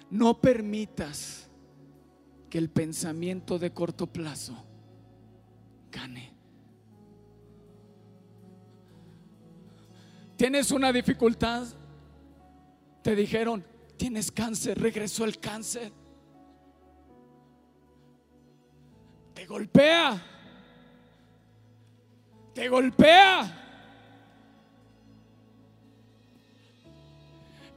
No 0.10 0.40
permitas 0.40 1.50
que 2.50 2.60
el 2.60 2.70
pensamiento 2.70 3.58
de 3.58 3.74
corto 3.74 4.06
plazo 4.06 4.56
gane. 5.92 6.32
¿Tienes 10.38 10.72
una 10.72 10.92
dificultad? 10.92 11.66
Te 13.02 13.16
dijeron, 13.16 13.66
tienes 13.98 14.32
cáncer, 14.32 14.80
regresó 14.80 15.26
el 15.26 15.40
cáncer. 15.40 15.92
Te 19.34 19.46
golpea. 19.46 20.33
Te 22.54 22.68
golpea. 22.68 23.64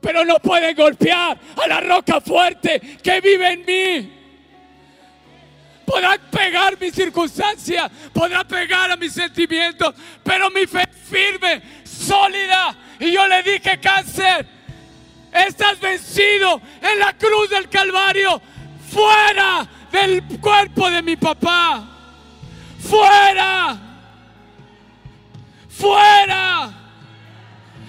pero 0.07 0.25
no 0.25 0.39
pueden 0.39 0.77
golpear 0.77 1.37
a 1.57 1.67
la 1.67 1.81
roca 1.81 2.21
fuerte 2.21 2.81
que 3.03 3.21
vive 3.21 3.51
en 3.51 3.65
mí. 3.67 4.13
Podrá 5.85 6.17
pegar 6.31 6.79
mi 6.81 6.93
circunstancia, 6.93 7.91
podrá 8.13 8.45
pegar 8.45 8.89
a 8.93 8.97
mis 8.97 9.13
sentimientos, 9.13 9.97
pero 10.23 10.49
mi 10.51 10.65
fe 10.65 10.85
firme, 11.11 11.61
sólida. 11.85 12.77
Y 13.01 13.11
yo 13.11 13.27
le 13.27 13.43
dije, 13.43 13.81
cáncer, 13.81 14.47
estás 15.33 15.81
vencido 15.81 16.61
en 16.81 17.01
la 17.01 17.13
cruz 17.15 17.51
del 17.51 17.69
Calvario, 17.69 18.41
fuera 18.89 19.67
del 19.91 20.23
cuerpo 20.41 20.89
de 20.89 21.03
mi 21.03 21.17
papá, 21.17 21.85
fuera, 22.79 23.77
fuera, 25.79 26.73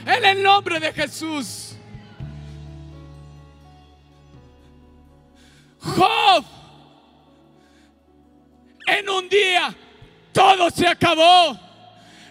en 0.06 0.26
el 0.26 0.44
nombre 0.44 0.80
de 0.80 0.92
Jesús. 0.94 1.76
Job, 5.80 6.44
en 8.86 9.10
un 9.10 9.30
día 9.30 9.74
todo 10.34 10.70
se 10.70 10.88
acabó. 10.88 11.60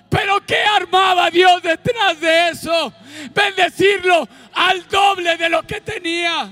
Pero 0.08 0.40
¿qué 0.46 0.58
armaba 0.62 1.30
Dios 1.30 1.62
detrás 1.62 2.20
de 2.20 2.50
eso? 2.50 2.92
Bendecirlo 3.34 4.28
al 4.52 4.86
doble 4.88 5.36
de 5.36 5.48
lo 5.48 5.62
que 5.64 5.80
tenía. 5.80 6.50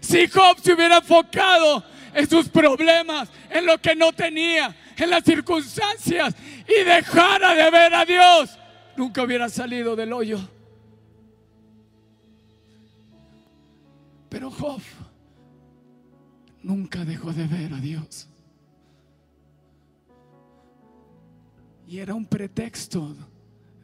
Si 0.00 0.26
Job 0.28 0.58
se 0.60 0.72
hubiera 0.72 0.96
enfocado 0.96 1.84
en 2.12 2.28
sus 2.28 2.48
problemas, 2.48 3.28
en 3.48 3.64
lo 3.64 3.78
que 3.78 3.94
no 3.94 4.12
tenía, 4.12 4.74
en 4.96 5.10
las 5.10 5.24
circunstancias 5.24 6.34
y 6.68 6.84
dejara 6.84 7.54
de 7.54 7.70
ver 7.70 7.94
a 7.94 8.04
Dios, 8.04 8.58
nunca 8.96 9.22
hubiera 9.22 9.48
salido 9.48 9.96
del 9.96 10.12
hoyo. 10.12 10.38
Pero 14.28 14.50
Job 14.50 14.80
nunca 16.62 17.04
dejó 17.04 17.32
de 17.32 17.46
ver 17.46 17.72
a 17.72 17.80
Dios. 17.80 18.28
Y 21.86 21.98
era 21.98 22.14
un 22.14 22.26
pretexto 22.26 23.14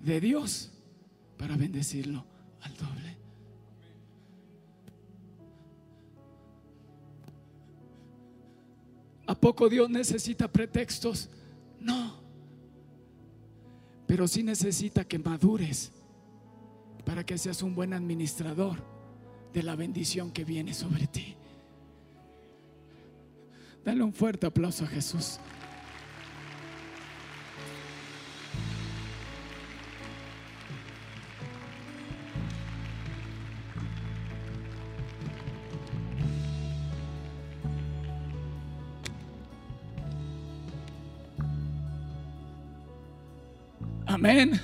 de 0.02 0.20
Dios 0.20 0.72
para 1.36 1.56
bendecirlo 1.56 2.24
al 2.62 2.76
doble. 2.76 3.16
¿A 9.26 9.34
poco 9.34 9.68
Dios 9.68 9.88
necesita 9.88 10.48
pretextos? 10.48 11.28
No. 11.78 12.19
Pero 14.10 14.26
sí 14.26 14.42
necesita 14.42 15.04
que 15.04 15.20
madures 15.20 15.92
para 17.04 17.24
que 17.24 17.38
seas 17.38 17.62
un 17.62 17.76
buen 17.76 17.92
administrador 17.92 18.76
de 19.52 19.62
la 19.62 19.76
bendición 19.76 20.32
que 20.32 20.44
viene 20.44 20.74
sobre 20.74 21.06
ti. 21.06 21.36
Dale 23.84 24.02
un 24.02 24.12
fuerte 24.12 24.48
aplauso 24.48 24.82
a 24.82 24.88
Jesús. 24.88 25.38
Amén. 44.20 44.60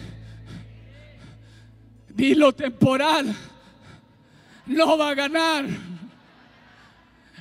Dilo 2.10 2.52
temporal 2.52 3.34
no 4.66 4.98
va 4.98 5.08
a 5.08 5.14
ganar. 5.14 5.64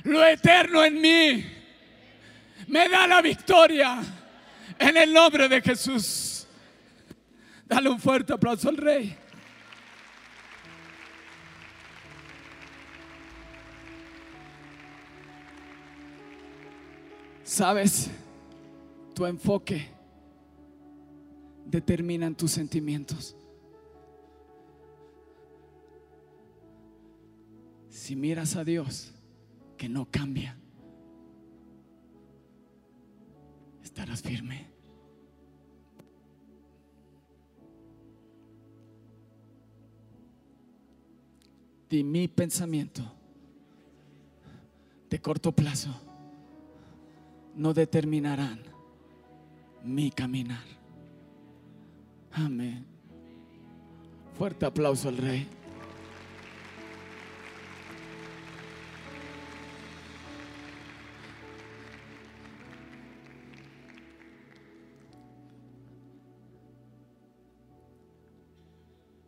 Lo 0.02 0.24
eterno 0.24 0.82
en 0.82 0.98
mí 0.98 1.44
me 2.68 2.88
da 2.88 3.06
la 3.06 3.20
victoria 3.20 4.02
en 4.78 4.96
el 4.96 5.12
nombre 5.12 5.46
de 5.46 5.60
Jesús. 5.60 6.46
Dale 7.66 7.90
un 7.90 8.00
fuerte 8.00 8.32
aplauso 8.32 8.70
al 8.70 8.78
rey. 8.78 9.14
Sabes, 17.44 18.10
tu 19.14 19.26
enfoque 19.26 19.95
determinan 21.66 22.34
tus 22.34 22.52
sentimientos. 22.52 23.36
Si 27.90 28.14
miras 28.14 28.56
a 28.56 28.64
Dios, 28.64 29.12
que 29.76 29.88
no 29.88 30.08
cambia, 30.10 30.56
estarás 33.82 34.22
firme. 34.22 34.66
De 41.90 42.02
mi 42.02 42.28
pensamiento 42.28 43.02
de 45.08 45.20
corto 45.20 45.52
plazo 45.52 45.94
no 47.54 47.72
determinarán 47.72 48.60
mi 49.82 50.10
caminar. 50.10 50.64
Amén. 52.38 52.84
Fuerte 54.36 54.66
aplauso 54.66 55.08
al 55.08 55.16
rey. 55.16 55.48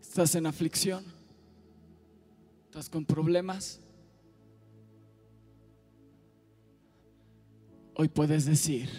¿Estás 0.03 0.35
en 0.35 0.45
aflicción? 0.45 1.03
¿Estás 2.67 2.91
con 2.91 3.07
problemas? 3.07 3.81
Hoy 7.95 8.09
puedes 8.09 8.45
decir 8.45 8.91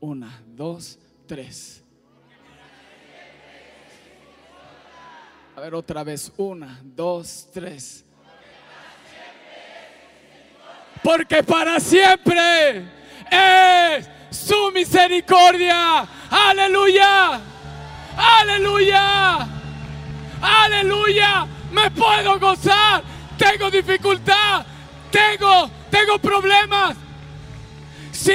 una, 0.00 0.42
dos, 0.56 0.98
tres. 1.26 1.84
Ver 5.60 5.74
otra 5.74 6.02
vez, 6.02 6.32
una, 6.38 6.80
dos, 6.82 7.46
tres. 7.52 8.02
Porque 11.02 11.42
para 11.42 11.78
siempre 11.78 12.82
es 13.30 14.08
su 14.30 14.70
misericordia. 14.72 16.08
Aleluya. 16.30 17.38
Aleluya. 18.16 19.46
Aleluya. 20.40 21.46
Me 21.70 21.90
puedo 21.90 22.40
gozar. 22.40 23.02
Tengo 23.36 23.70
dificultad. 23.70 24.64
Tengo, 25.10 25.70
tengo 25.90 26.18
problemas. 26.20 26.96
Sí, 28.12 28.32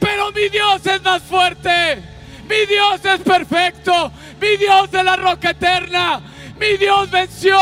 pero 0.00 0.32
mi 0.32 0.48
Dios 0.48 0.84
es 0.86 1.00
más 1.04 1.22
fuerte. 1.22 2.02
Mi 2.48 2.66
Dios 2.66 3.04
es 3.04 3.20
perfecto. 3.20 4.10
Mi 4.40 4.56
Dios 4.56 4.90
de 4.90 5.04
la 5.04 5.14
roca 5.14 5.50
eterna. 5.50 6.31
Mi 6.58 6.76
Dios 6.76 7.10
venció. 7.10 7.58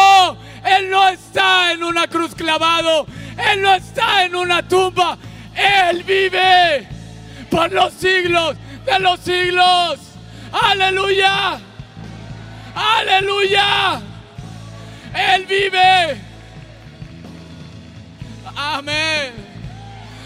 Él 0.64 0.90
no 0.90 1.08
está 1.08 1.72
en 1.72 1.82
una 1.82 2.06
cruz 2.06 2.34
clavado. 2.34 3.06
Él 3.36 3.62
no 3.62 3.74
está 3.74 4.24
en 4.24 4.34
una 4.34 4.66
tumba. 4.66 5.16
Él 5.54 6.02
vive 6.02 6.86
por 7.50 7.72
los 7.72 7.92
siglos 7.94 8.56
de 8.84 8.98
los 8.98 9.20
siglos. 9.20 9.98
Aleluya. 10.52 11.58
Aleluya. 12.74 14.00
Él 15.14 15.46
vive. 15.46 16.20
Amén. 18.56 19.32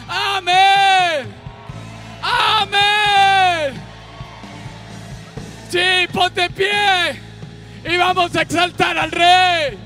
Amén. 0.09 1.35
Amén. 2.23 3.75
Sí, 5.71 6.09
ponte 6.13 6.49
pie 6.51 7.34
y 7.85 7.97
vamos 7.97 8.35
a 8.35 8.43
exaltar 8.43 8.97
al 8.97 9.11
rey. 9.11 9.79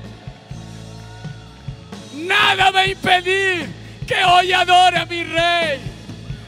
Nada 2.15 2.71
va 2.71 2.81
a 2.81 2.87
impedir 2.87 3.67
que 4.07 4.23
hoy 4.23 4.53
adore 4.53 4.97
a 4.97 5.05
mi 5.05 5.23
rey. 5.23 5.79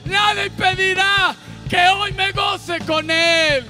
Nada 0.06 0.46
impedirá 0.46 1.36
que 1.70 1.88
hoy 1.88 2.12
me 2.14 2.32
goce 2.32 2.80
con 2.80 3.10
él. 3.10 3.66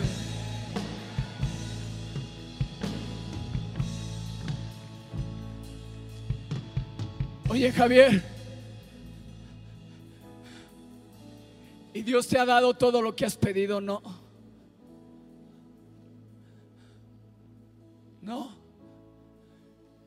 Oye 7.49 7.71
Javier, 7.73 8.23
¿y 11.93 12.01
Dios 12.01 12.27
te 12.27 12.39
ha 12.39 12.45
dado 12.45 12.73
todo 12.73 13.01
lo 13.01 13.13
que 13.13 13.25
has 13.25 13.35
pedido? 13.35 13.81
No. 13.81 14.20
No. 18.21 18.51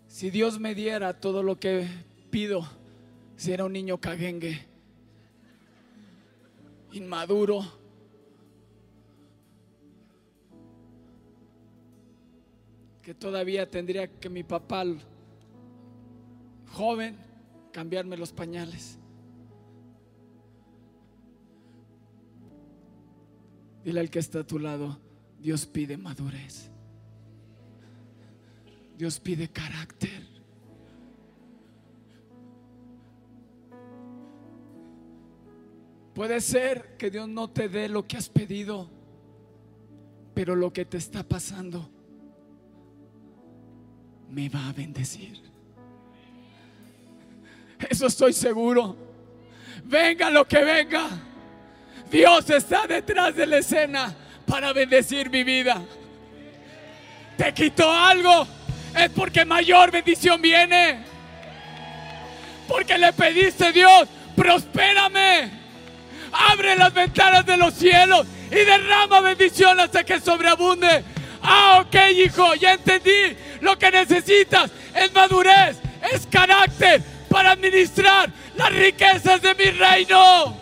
Si 0.06 0.30
Dios 0.30 0.60
me 0.60 0.74
diera 0.74 1.20
todo 1.20 1.42
lo 1.42 1.58
que 1.58 1.88
pido, 2.30 2.64
si 3.36 3.52
era 3.52 3.64
un 3.64 3.72
niño 3.72 4.00
caguengue, 4.00 4.60
inmaduro, 6.92 7.64
que 13.02 13.14
todavía 13.14 13.68
tendría 13.68 14.08
que 14.08 14.30
mi 14.30 14.44
papá, 14.44 14.84
joven, 16.72 17.16
cambiarme 17.72 18.16
los 18.16 18.32
pañales. 18.32 18.98
Dile 23.84 24.00
al 24.00 24.08
que 24.08 24.20
está 24.20 24.40
a 24.40 24.46
tu 24.46 24.58
lado, 24.58 24.98
Dios 25.38 25.66
pide 25.66 25.98
madurez. 25.98 26.73
Dios 28.96 29.18
pide 29.20 29.48
carácter. 29.48 30.22
Puede 36.14 36.40
ser 36.40 36.96
que 36.96 37.10
Dios 37.10 37.28
no 37.28 37.50
te 37.50 37.68
dé 37.68 37.88
lo 37.88 38.06
que 38.06 38.16
has 38.16 38.28
pedido, 38.28 38.88
pero 40.32 40.54
lo 40.54 40.72
que 40.72 40.84
te 40.84 40.96
está 40.96 41.24
pasando 41.24 41.90
me 44.30 44.48
va 44.48 44.68
a 44.68 44.72
bendecir. 44.72 45.40
Eso 47.90 48.06
estoy 48.06 48.32
seguro. 48.32 48.96
Venga 49.84 50.30
lo 50.30 50.46
que 50.46 50.62
venga. 50.62 51.08
Dios 52.10 52.48
está 52.48 52.86
detrás 52.86 53.34
de 53.34 53.46
la 53.46 53.58
escena 53.58 54.14
para 54.46 54.72
bendecir 54.72 55.30
mi 55.30 55.42
vida. 55.42 55.82
Te 57.36 57.52
quitó 57.52 57.90
algo. 57.90 58.46
Es 58.96 59.10
porque 59.10 59.44
mayor 59.44 59.90
bendición 59.90 60.40
viene. 60.40 60.98
Porque 62.68 62.96
le 62.96 63.12
pediste 63.12 63.72
Dios, 63.72 64.08
prospérame. 64.36 65.50
Abre 66.32 66.76
las 66.76 66.92
ventanas 66.92 67.44
de 67.46 67.56
los 67.56 67.74
cielos 67.74 68.26
y 68.50 68.56
derrama 68.56 69.20
bendición 69.20 69.78
hasta 69.80 70.04
que 70.04 70.20
sobreabunde. 70.20 71.04
Ah, 71.42 71.84
ok, 71.84 71.96
hijo, 72.16 72.54
ya 72.54 72.74
entendí. 72.74 73.36
Lo 73.60 73.78
que 73.78 73.90
necesitas 73.90 74.70
es 74.94 75.12
madurez, 75.12 75.76
es 76.12 76.26
carácter 76.26 77.02
para 77.28 77.52
administrar 77.52 78.30
las 78.56 78.72
riquezas 78.72 79.42
de 79.42 79.54
mi 79.54 79.64
reino. 79.64 80.56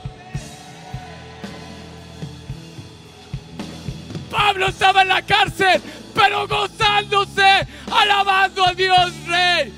Pablo 4.31 4.69
estaba 4.69 5.03
en 5.03 5.09
la 5.09 5.21
cárcel, 5.23 5.83
pero 6.15 6.47
gozándose, 6.47 7.67
alabando 7.91 8.67
a 8.67 8.73
Dios 8.75 9.13
Rey. 9.27 9.73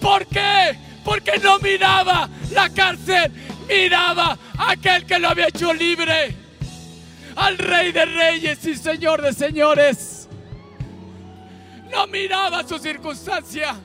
¿Por 0.00 0.26
qué? 0.26 0.76
Porque 1.04 1.38
no 1.38 1.58
miraba 1.58 2.28
la 2.50 2.68
cárcel, 2.70 3.32
miraba 3.68 4.38
a 4.56 4.72
aquel 4.72 5.04
que 5.06 5.18
lo 5.18 5.28
había 5.28 5.48
hecho 5.48 5.72
libre, 5.72 6.34
al 7.36 7.58
Rey 7.58 7.92
de 7.92 8.04
Reyes 8.04 8.64
y 8.66 8.76
Señor 8.76 9.22
de 9.22 9.32
Señores. 9.32 10.28
No 11.90 12.06
miraba 12.06 12.66
su 12.66 12.78
circunstancia, 12.78 13.76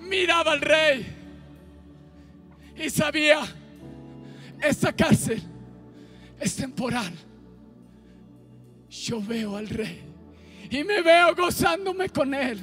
miraba 0.00 0.52
al 0.52 0.60
Rey 0.60 1.16
y 2.76 2.88
sabía, 2.88 3.42
esta 4.60 4.92
cárcel 4.92 5.42
es 6.38 6.56
temporal. 6.56 7.12
Yo 8.88 9.22
veo 9.22 9.56
al 9.56 9.68
Rey 9.68 10.09
y 10.70 10.84
me 10.84 11.02
veo 11.02 11.34
gozándome 11.34 12.08
con 12.08 12.32
Él. 12.32 12.60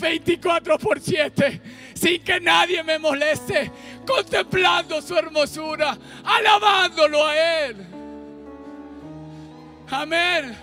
24 0.00 0.78
por 0.78 1.00
7, 1.00 1.60
sin 1.94 2.22
que 2.22 2.40
nadie 2.40 2.82
me 2.82 2.98
moleste, 2.98 3.70
contemplando 4.06 5.02
su 5.02 5.16
hermosura, 5.16 5.96
alabándolo 6.24 7.26
a 7.26 7.66
Él. 7.66 7.76
Amén. 9.90 10.56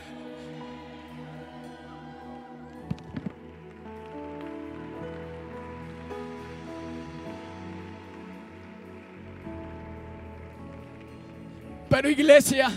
Pero 11.89 12.09
iglesia, 12.09 12.71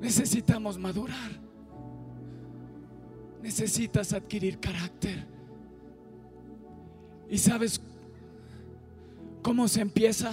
necesitamos 0.00 0.78
madurar. 0.78 1.45
Necesitas 3.46 4.12
adquirir 4.12 4.58
carácter. 4.58 5.24
¿Y 7.30 7.38
sabes 7.38 7.80
cómo 9.40 9.68
se 9.68 9.82
empieza? 9.82 10.32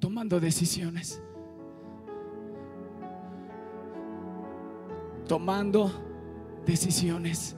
Tomando 0.00 0.40
decisiones. 0.40 1.20
Tomando 5.28 5.90
decisiones. 6.64 7.54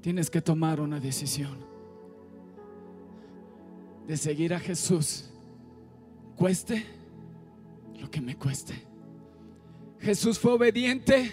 Tienes 0.00 0.30
que 0.30 0.40
tomar 0.40 0.80
una 0.80 0.98
decisión 0.98 1.58
de 4.06 4.16
seguir 4.16 4.54
a 4.54 4.58
Jesús, 4.58 5.30
cueste 6.36 6.84
lo 8.00 8.10
que 8.10 8.20
me 8.20 8.36
cueste. 8.36 8.74
Jesús 10.00 10.38
fue 10.38 10.52
obediente 10.52 11.30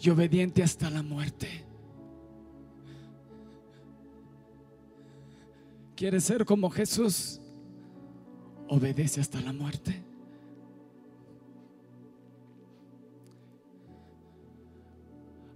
y 0.00 0.10
obediente 0.10 0.62
hasta 0.62 0.90
la 0.90 1.02
muerte. 1.02 1.64
¿Quieres 5.94 6.24
ser 6.24 6.44
como 6.44 6.70
Jesús? 6.70 7.40
Obedece 8.68 9.20
hasta 9.20 9.40
la 9.40 9.52
muerte. 9.52 10.02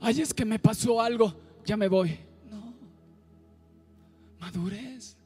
Ay, 0.00 0.20
es 0.20 0.34
que 0.34 0.44
me 0.44 0.58
pasó 0.58 1.00
algo 1.00 1.32
ya 1.64 1.76
me 1.76 1.88
voy. 1.88 2.18
No. 2.50 2.74
Madurez, 4.40 5.16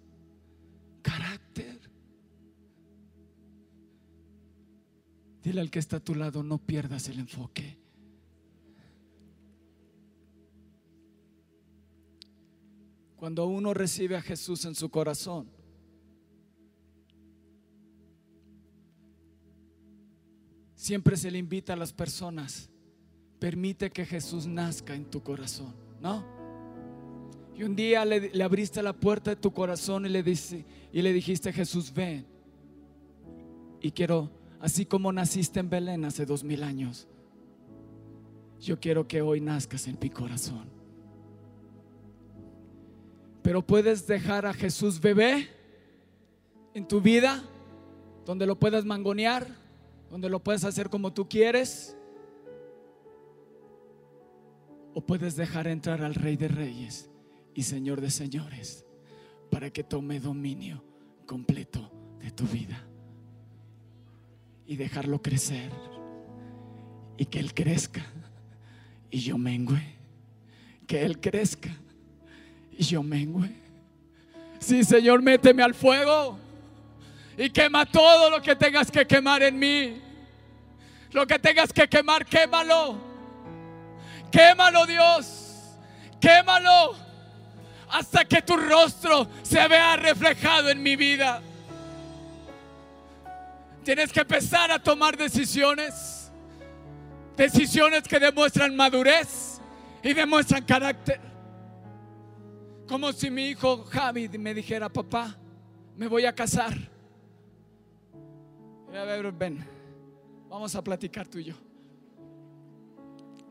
carácter. 1.03 1.81
Dile 5.43 5.61
al 5.61 5.71
que 5.71 5.79
está 5.79 5.99
a 5.99 6.01
tu 6.01 6.15
lado, 6.15 6.43
no 6.43 6.59
pierdas 6.59 7.09
el 7.09 7.21
enfoque. 7.21 7.79
Cuando 13.17 13.47
uno 13.47 13.73
recibe 13.73 14.17
a 14.17 14.23
Jesús 14.23 14.65
en 14.67 14.75
su 14.75 14.91
corazón, 14.91 15.49
siempre 20.75 21.17
se 21.17 21.31
le 21.31 21.39
invita 21.39 21.73
a 21.73 21.77
las 21.77 21.93
personas, 21.93 22.69
permite 23.39 23.91
que 23.91 24.05
Jesús 24.05 24.47
nazca 24.47 24.95
en 24.95 25.07
tu 25.07 25.23
corazón. 25.23 25.86
¿No? 26.01 26.25
Y 27.57 27.63
un 27.63 27.75
día 27.75 28.05
le, 28.05 28.43
abriste 28.43 28.83
la 28.83 28.93
puerta 28.93 29.31
de 29.31 29.37
tu 29.37 29.53
corazón 29.53 30.05
y 30.05 30.11
le, 30.11 30.23
dice, 30.23 30.65
y 30.93 31.01
le 31.01 31.13
dijiste, 31.13 31.53
Jesús, 31.53 31.93
ven. 31.93 32.27
Y 33.81 33.91
quiero, 33.93 34.31
así 34.61 34.85
como 34.85 35.11
naciste 35.13 35.61
en 35.61 35.71
Belén 35.71 36.05
hace 36.05 36.27
dos 36.27 36.45
mil 36.45 36.63
años, 36.63 37.09
yo 38.61 38.79
quiero 38.79 39.09
que 39.09 39.23
hoy 39.23 39.41
nazcas 39.41 39.87
en 39.87 39.99
mi 40.01 40.11
corazón. 40.11 40.69
Pero 43.43 43.65
puedes 43.65 44.07
dejar 44.07 44.45
a 44.45 44.53
Jesús 44.53 45.01
bebé 45.01 45.49
en 46.75 46.87
tu 46.87 47.01
vida, 47.01 47.43
donde 48.27 48.45
lo 48.45 48.59
puedas 48.59 48.85
mangonear, 48.85 49.47
donde 50.11 50.29
lo 50.29 50.41
puedas 50.41 50.65
hacer 50.65 50.91
como 50.91 51.13
tú 51.13 51.29
quieres 51.29 51.97
o 54.97 55.03
puedes 55.03 55.37
dejar 55.37 55.67
entrar 55.67 56.03
al 56.03 56.15
Rey 56.15 56.37
de 56.37 56.49
Reyes 56.49 57.11
y 57.55 57.65
Señor 57.65 58.01
de 58.01 58.11
Señores 58.11 58.87
para 59.51 59.69
que 59.69 59.85
tome 59.85 60.21
dominio 60.21 60.83
completo 61.27 61.93
de 62.19 62.31
tu 62.31 62.45
vida 62.45 62.83
y 64.67 64.77
dejarlo 64.77 65.21
crecer 65.21 65.71
y 67.19 67.27
que 67.27 67.39
Él 67.41 67.53
crezca 67.53 68.07
y 69.11 69.19
yo 69.19 69.37
mengüe. 69.37 69.83
Que 70.87 71.05
Él 71.05 71.21
crezca 71.21 71.69
y 72.73 72.83
yo 72.83 73.03
mengüe. 73.03 73.53
Sí, 74.61 74.83
Señor, 74.83 75.21
méteme 75.21 75.63
al 75.63 75.75
fuego 75.75 76.39
y 77.37 77.51
quema 77.51 77.85
todo 77.85 78.31
lo 78.31 78.41
que 78.41 78.57
tengas 78.57 78.91
que 78.91 79.07
quemar 79.07 79.43
en 79.43 79.59
mí. 79.59 80.01
Lo 81.13 81.27
que 81.27 81.39
tengas 81.39 81.71
que 81.71 81.87
quemar, 81.87 82.25
quémalo. 82.25 83.06
Quémalo 84.37 84.85
Dios. 84.85 85.79
Quémalo 86.21 86.95
hasta 87.89 88.23
que 88.27 88.43
tu 88.43 88.55
rostro 88.55 89.27
se 89.43 89.67
vea 89.67 89.97
reflejado 89.97 90.69
en 90.69 90.83
mi 90.83 90.95
vida. 90.95 91.41
Tienes 93.83 94.13
que 94.13 94.21
empezar 94.21 94.71
a 94.71 94.79
tomar 94.79 95.17
decisiones. 95.17 96.31
Decisiones 97.35 98.03
que 98.03 98.19
demuestran 98.19 98.77
madurez 98.77 99.59
y 100.03 100.13
demuestran 100.13 100.65
carácter. 100.65 101.19
Como 102.87 103.15
si 103.15 103.31
mi 103.31 103.49
hijo 103.49 103.85
Javi 103.85 104.29
me 104.29 104.53
dijera, 104.53 104.91
papá, 104.91 105.35
me 105.97 106.09
voy 106.09 106.27
a 106.27 106.35
casar. 106.35 106.75
A 108.89 109.05
ver, 109.05 109.33
ven, 109.33 109.67
vamos 110.51 110.75
a 110.75 110.85
platicar 110.85 111.27
tú 111.27 111.39
y 111.39 111.45
yo. 111.45 111.55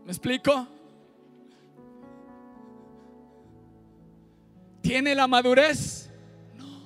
¿Me 0.05 0.11
explico? 0.11 0.74
¿Tiene 4.85 5.15
la 5.15 5.25
madurez? 5.25 6.11
No. 6.55 6.85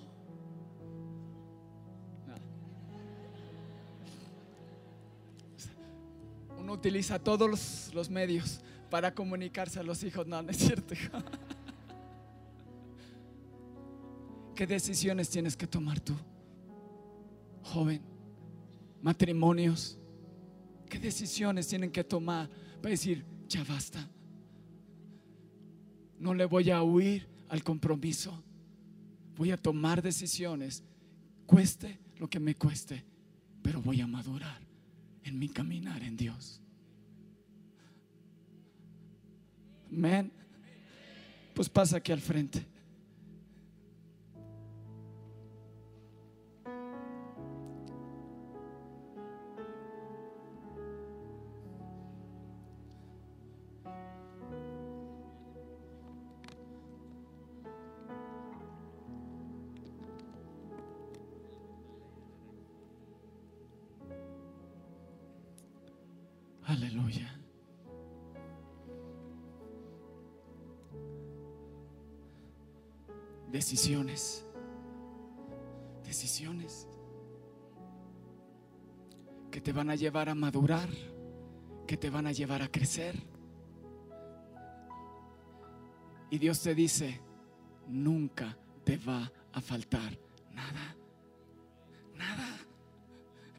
Uno 6.58 6.72
utiliza 6.72 7.20
todos 7.20 7.92
los, 7.94 8.10
medios 8.10 8.62
para 8.90 9.14
comunicarse 9.14 9.82
a 9.82 9.84
los 9.84 10.02
hijos. 10.06 10.26
No, 10.26 10.42
no 10.42 10.50
es 10.50 10.58
cierto. 10.58 10.96
¿Qué 14.56 14.66
decisiones 14.66 15.30
tienes 15.30 15.58
que 15.58 15.68
tomar 15.68 16.00
tú, 16.00 16.16
joven? 17.64 18.02
Matrimonios. 19.02 20.00
¿Qué 20.90 21.00
decisiones 21.00 21.68
tienen 21.68 21.92
que 21.92 22.06
tomar 22.06 22.50
para 22.82 22.92
decir, 22.92 23.26
ya 23.50 23.62
basta? 23.66 24.10
No 26.18 26.34
le 26.34 26.46
voy 26.46 26.72
a 26.72 26.82
huir 26.82 27.29
al 27.50 27.64
compromiso. 27.64 28.44
Voy 29.36 29.52
a 29.52 29.58
tomar 29.58 30.02
decisiones, 30.02 30.84
cueste 31.46 32.00
lo 32.18 32.30
que 32.30 32.40
me 32.40 32.56
cueste, 32.56 33.04
pero 33.62 33.82
voy 33.82 34.02
a 34.02 34.08
madurar 34.08 34.62
en 35.24 35.38
mi 35.38 35.50
caminar 35.50 36.04
en 36.04 36.16
Dios. 36.18 36.62
Amén. 39.92 40.32
Pues 41.54 41.68
pasa 41.68 41.98
aquí 41.98 42.12
al 42.12 42.22
frente. 42.22 42.66
Decisiones. 73.70 74.44
Decisiones 76.04 76.88
que 79.52 79.62
te 79.62 79.72
van 79.72 79.92
a 79.92 79.96
llevar 79.96 80.28
a 80.28 80.34
madurar, 80.34 80.90
que 81.86 81.96
te 81.96 82.10
van 82.10 82.26
a 82.26 82.32
llevar 82.32 82.64
a 82.64 82.68
crecer. 82.68 83.16
Y 86.32 86.40
Dios 86.40 86.60
te 86.62 86.74
dice, 86.74 87.22
nunca 87.88 88.58
te 88.84 88.98
va 88.98 89.32
a 89.54 89.62
faltar 89.62 90.18
nada. 90.52 90.96
Nada. 92.16 92.58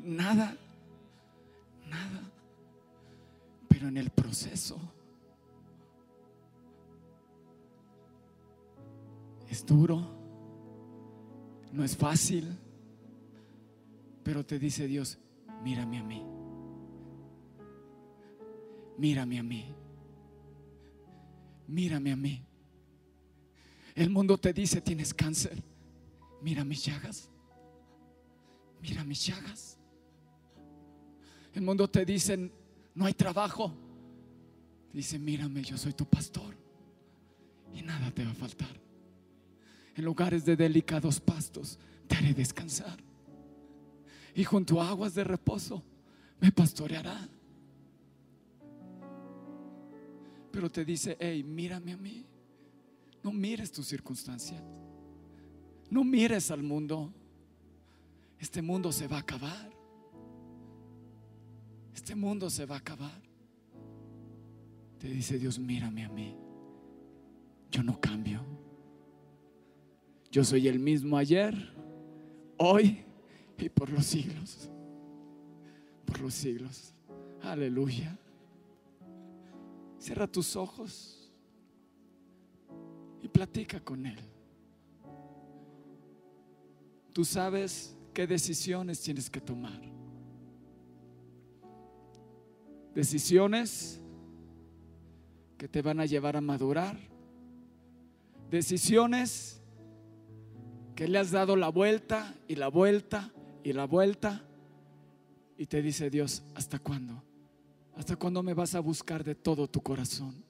Nada. 0.00 0.56
Nada. 1.86 2.32
Pero 3.68 3.86
en 3.86 3.96
el 3.96 4.10
proceso 4.10 4.76
es 9.50 9.66
duro, 9.66 10.06
no 11.72 11.82
es 11.82 11.96
fácil, 11.96 12.56
pero 14.22 14.46
te 14.46 14.60
dice 14.60 14.86
Dios, 14.86 15.18
mírame 15.64 15.98
a 15.98 16.04
mí, 16.04 16.24
mírame 18.96 19.40
a 19.40 19.42
mí, 19.42 19.74
mírame 21.66 22.12
a 22.12 22.16
mí. 22.16 22.46
El 23.96 24.08
mundo 24.10 24.38
te 24.38 24.52
dice, 24.52 24.80
tienes 24.80 25.12
cáncer, 25.12 25.60
mira 26.40 26.64
mis 26.64 26.84
llagas, 26.84 27.28
mira 28.80 29.02
mis 29.02 29.26
llagas. 29.26 29.76
El 31.52 31.62
mundo 31.62 31.90
te 31.90 32.04
dice, 32.04 32.52
no 32.94 33.04
hay 33.04 33.14
trabajo. 33.14 33.74
Dice, 34.92 35.18
mírame, 35.18 35.62
yo 35.62 35.76
soy 35.76 35.92
tu 35.92 36.04
pastor 36.04 36.54
y 37.74 37.82
nada 37.82 38.12
te 38.12 38.24
va 38.24 38.30
a 38.30 38.34
faltar. 38.34 38.89
En 40.00 40.06
lugares 40.06 40.46
de 40.46 40.56
delicados 40.56 41.20
pastos 41.20 41.78
te 42.08 42.16
haré 42.16 42.32
descansar. 42.32 42.96
Y 44.34 44.44
junto 44.44 44.80
a 44.80 44.88
aguas 44.88 45.14
de 45.14 45.24
reposo 45.24 45.82
me 46.40 46.50
pastoreará. 46.50 47.28
Pero 50.50 50.70
te 50.70 50.86
dice, 50.86 51.18
hey, 51.20 51.44
mírame 51.44 51.92
a 51.92 51.98
mí. 51.98 52.24
No 53.22 53.30
mires 53.30 53.70
tus 53.70 53.88
circunstancias. 53.88 54.62
No 55.90 56.02
mires 56.02 56.50
al 56.50 56.62
mundo. 56.62 57.12
Este 58.38 58.62
mundo 58.62 58.92
se 58.92 59.06
va 59.06 59.18
a 59.18 59.20
acabar. 59.20 59.70
Este 61.94 62.14
mundo 62.14 62.48
se 62.48 62.64
va 62.64 62.76
a 62.76 62.78
acabar. 62.78 63.20
Te 64.98 65.08
dice 65.08 65.38
Dios, 65.38 65.58
mírame 65.58 66.06
a 66.06 66.08
mí. 66.08 66.38
Yo 67.70 67.82
no 67.82 68.00
cambio. 68.00 68.59
Yo 70.30 70.44
soy 70.44 70.68
el 70.68 70.78
mismo 70.78 71.16
ayer, 71.16 71.54
hoy 72.56 73.04
y 73.58 73.68
por 73.68 73.90
los 73.90 74.06
siglos. 74.06 74.70
Por 76.06 76.20
los 76.20 76.34
siglos. 76.34 76.94
Aleluya. 77.42 78.16
Cierra 79.98 80.26
tus 80.26 80.54
ojos 80.56 81.32
y 83.20 83.28
platica 83.28 83.80
con 83.80 84.06
Él. 84.06 84.18
Tú 87.12 87.24
sabes 87.24 87.96
qué 88.14 88.26
decisiones 88.26 89.00
tienes 89.00 89.28
que 89.28 89.40
tomar. 89.40 89.80
Decisiones 92.94 94.00
que 95.58 95.68
te 95.68 95.82
van 95.82 96.00
a 96.00 96.06
llevar 96.06 96.36
a 96.36 96.40
madurar. 96.40 96.98
Decisiones 98.48 99.59
que 100.94 101.08
le 101.08 101.18
has 101.18 101.30
dado 101.30 101.56
la 101.56 101.68
vuelta 101.68 102.34
y 102.48 102.56
la 102.56 102.68
vuelta 102.68 103.32
y 103.64 103.72
la 103.72 103.86
vuelta. 103.86 104.44
Y 105.56 105.66
te 105.66 105.82
dice 105.82 106.10
Dios, 106.10 106.42
¿hasta 106.54 106.78
cuándo? 106.78 107.22
¿Hasta 107.96 108.16
cuándo 108.16 108.42
me 108.42 108.54
vas 108.54 108.74
a 108.74 108.80
buscar 108.80 109.24
de 109.24 109.34
todo 109.34 109.68
tu 109.68 109.82
corazón? 109.82 110.42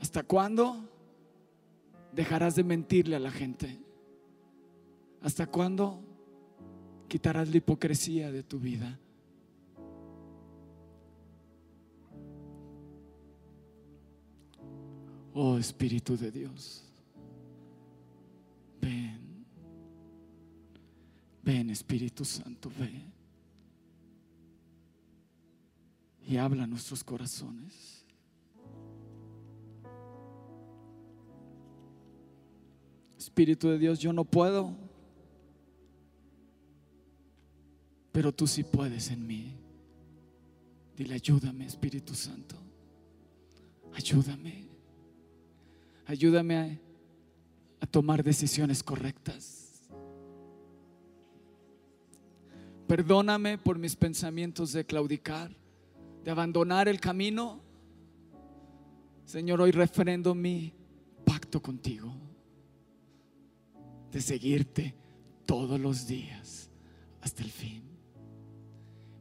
¿Hasta 0.00 0.22
cuándo 0.22 0.88
dejarás 2.12 2.54
de 2.56 2.64
mentirle 2.64 3.16
a 3.16 3.20
la 3.20 3.30
gente? 3.30 3.78
¿Hasta 5.20 5.46
cuándo 5.46 6.00
quitarás 7.08 7.48
la 7.48 7.58
hipocresía 7.58 8.32
de 8.32 8.42
tu 8.42 8.58
vida? 8.58 8.98
Oh 15.34 15.56
Espíritu 15.56 16.16
de 16.16 16.30
Dios, 16.30 16.91
ven, 18.82 19.46
ven 21.42 21.70
Espíritu 21.70 22.24
Santo, 22.24 22.70
ven 22.78 23.12
y 26.26 26.36
habla 26.36 26.64
a 26.64 26.66
nuestros 26.66 27.02
corazones. 27.02 28.04
Espíritu 33.18 33.68
de 33.68 33.78
Dios, 33.78 33.98
yo 33.98 34.12
no 34.12 34.24
puedo, 34.24 34.74
pero 38.10 38.32
tú 38.32 38.46
sí 38.46 38.62
puedes 38.62 39.10
en 39.10 39.26
mí. 39.26 39.54
Dile, 40.96 41.14
ayúdame, 41.14 41.66
Espíritu 41.66 42.14
Santo. 42.14 42.56
Ayúdame. 43.94 44.66
Ayúdame 46.06 46.56
a, 46.56 46.78
a 47.82 47.86
tomar 47.86 48.22
decisiones 48.22 48.80
correctas. 48.80 49.82
Perdóname 52.86 53.58
por 53.58 53.76
mis 53.76 53.96
pensamientos 53.96 54.72
de 54.72 54.86
claudicar, 54.86 55.50
de 56.22 56.30
abandonar 56.30 56.86
el 56.86 57.00
camino. 57.00 57.60
Señor, 59.24 59.60
hoy 59.60 59.72
refrendo 59.72 60.32
mi 60.32 60.72
pacto 61.24 61.60
contigo 61.60 62.14
de 64.12 64.20
seguirte 64.20 64.94
todos 65.44 65.80
los 65.80 66.06
días 66.06 66.70
hasta 67.20 67.42
el 67.42 67.50
fin. 67.50 67.82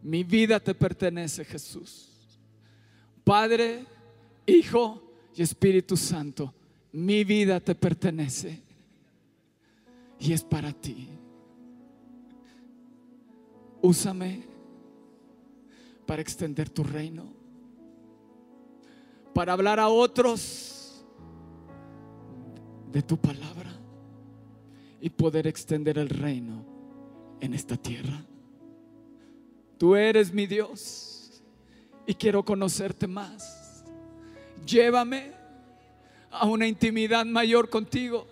Mi 0.03 0.23
vida 0.23 0.59
te 0.59 0.75
pertenece, 0.75 1.43
Jesús. 1.45 2.37
Padre, 3.23 3.87
Hijo 4.45 5.01
y 5.35 5.41
Espíritu 5.41 5.97
Santo, 5.97 6.53
mi 6.91 7.23
vida 7.23 7.59
te 7.59 7.75
pertenece 7.75 8.61
y 10.19 10.33
es 10.33 10.43
para 10.43 10.71
ti. 10.71 11.09
Úsame 13.81 14.43
para 16.05 16.21
extender 16.21 16.69
tu 16.69 16.83
reino, 16.83 17.25
para 19.33 19.53
hablar 19.53 19.79
a 19.79 19.87
otros 19.87 21.03
de 22.91 23.01
tu 23.01 23.17
palabra 23.17 23.71
y 24.99 25.09
poder 25.09 25.47
extender 25.47 25.97
el 25.97 26.09
reino 26.09 26.65
en 27.39 27.53
esta 27.53 27.75
tierra. 27.75 28.23
Tú 29.77 29.95
eres 29.95 30.31
mi 30.31 30.45
Dios 30.45 31.41
y 32.05 32.13
quiero 32.13 32.43
conocerte 32.45 33.07
más. 33.07 33.83
Llévame 34.65 35.40
a 36.31 36.45
una 36.45 36.65
intimidad 36.65 37.25
mayor 37.25 37.69
contigo. 37.69 38.27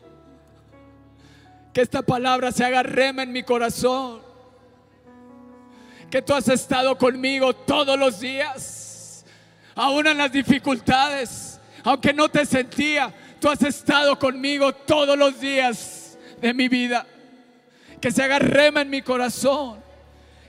Que 1.74 1.82
esta 1.82 2.02
palabra 2.02 2.52
se 2.52 2.64
haga 2.64 2.84
rema 2.84 3.24
en 3.24 3.32
mi 3.32 3.43
corazón. 3.43 4.22
Que 6.10 6.22
tú 6.22 6.34
has 6.34 6.47
estado 6.47 6.97
conmigo 6.97 7.54
todos 7.54 8.00
los 8.00 8.20
días, 8.20 9.26
aún 9.76 10.08
en 10.08 10.18
las 10.18 10.32
dificultades, 10.32 11.60
aunque 11.84 12.14
no 12.14 12.30
te 12.30 12.45
sentía, 12.47 13.14
tú 13.39 13.47
has 13.47 13.62
estado 13.62 14.18
conmigo 14.18 14.74
todos 14.74 15.16
los 15.16 15.39
días 15.39 16.18
de 16.41 16.54
mi 16.54 16.68
vida. 16.68 17.06
Que 18.02 18.12
se 18.12 18.24
haga 18.24 18.39
rema 18.39 18.82
en 18.82 18.89
mi 18.89 19.02
corazón. 19.02 19.80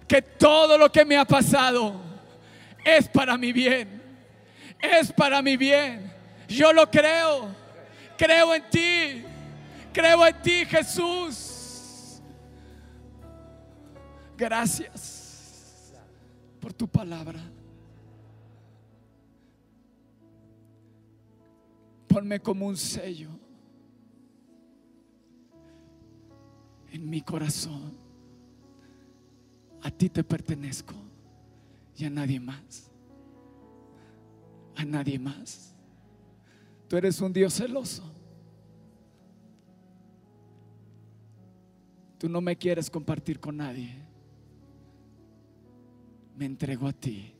Que 0.08 0.22
todo 0.22 0.78
lo 0.78 0.90
que 0.90 1.04
me 1.04 1.16
ha 1.16 1.24
pasado 1.24 2.00
es 2.84 3.08
para 3.08 3.36
mi 3.36 3.52
bien. 3.52 4.00
Es 4.80 5.12
para 5.12 5.42
mi 5.42 5.56
bien. 5.56 6.09
Yo 6.50 6.72
lo 6.72 6.90
creo. 6.90 7.54
Creo 8.18 8.54
en 8.54 8.68
ti. 8.70 9.24
Creo 9.92 10.26
en 10.26 10.42
ti, 10.42 10.64
Jesús. 10.66 12.20
Gracias 14.36 15.92
por 16.60 16.72
tu 16.72 16.88
palabra. 16.88 17.40
Ponme 22.08 22.40
como 22.40 22.66
un 22.66 22.76
sello 22.76 23.30
en 26.90 27.08
mi 27.08 27.20
corazón. 27.20 27.96
A 29.82 29.90
ti 29.90 30.10
te 30.10 30.24
pertenezco 30.24 30.94
y 31.96 32.04
a 32.04 32.10
nadie 32.10 32.40
más. 32.40 32.90
A 34.76 34.84
nadie 34.84 35.18
más. 35.18 35.74
Tú 36.90 36.96
eres 36.96 37.20
un 37.20 37.32
Dios 37.32 37.54
celoso. 37.54 38.02
Tú 42.18 42.28
no 42.28 42.40
me 42.40 42.56
quieres 42.56 42.90
compartir 42.90 43.38
con 43.38 43.58
nadie. 43.58 43.94
Me 46.36 46.46
entrego 46.46 46.88
a 46.88 46.92
ti 46.92 47.32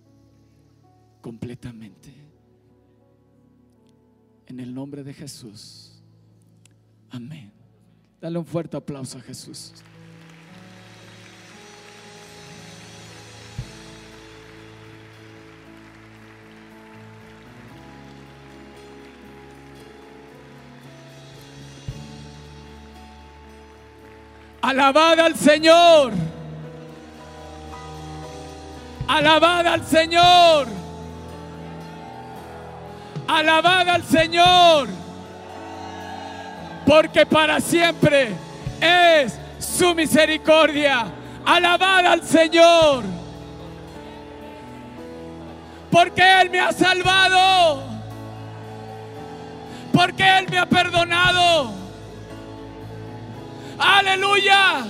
completamente. 1.20 2.14
En 4.46 4.60
el 4.60 4.72
nombre 4.72 5.02
de 5.02 5.14
Jesús. 5.14 6.00
Amén. 7.10 7.50
Dale 8.20 8.38
un 8.38 8.46
fuerte 8.46 8.76
aplauso 8.76 9.18
a 9.18 9.20
Jesús. 9.20 9.74
Alabad 24.70 25.18
al 25.18 25.34
Señor. 25.34 26.12
Alabad 29.08 29.66
al 29.66 29.84
Señor. 29.84 30.68
Alabad 33.26 33.88
al 33.88 34.04
Señor. 34.04 34.88
Porque 36.86 37.26
para 37.26 37.60
siempre 37.60 38.28
es 38.80 39.36
su 39.58 39.92
misericordia. 39.92 41.04
Alabad 41.44 42.06
al 42.06 42.22
Señor. 42.22 43.02
Porque 45.90 46.42
Él 46.42 46.48
me 46.48 46.60
ha 46.60 46.72
salvado. 46.72 47.82
Porque 49.92 50.38
Él 50.38 50.46
me 50.48 50.58
ha 50.58 50.66
perdonado. 50.66 51.79
Aleluya. 53.80 54.86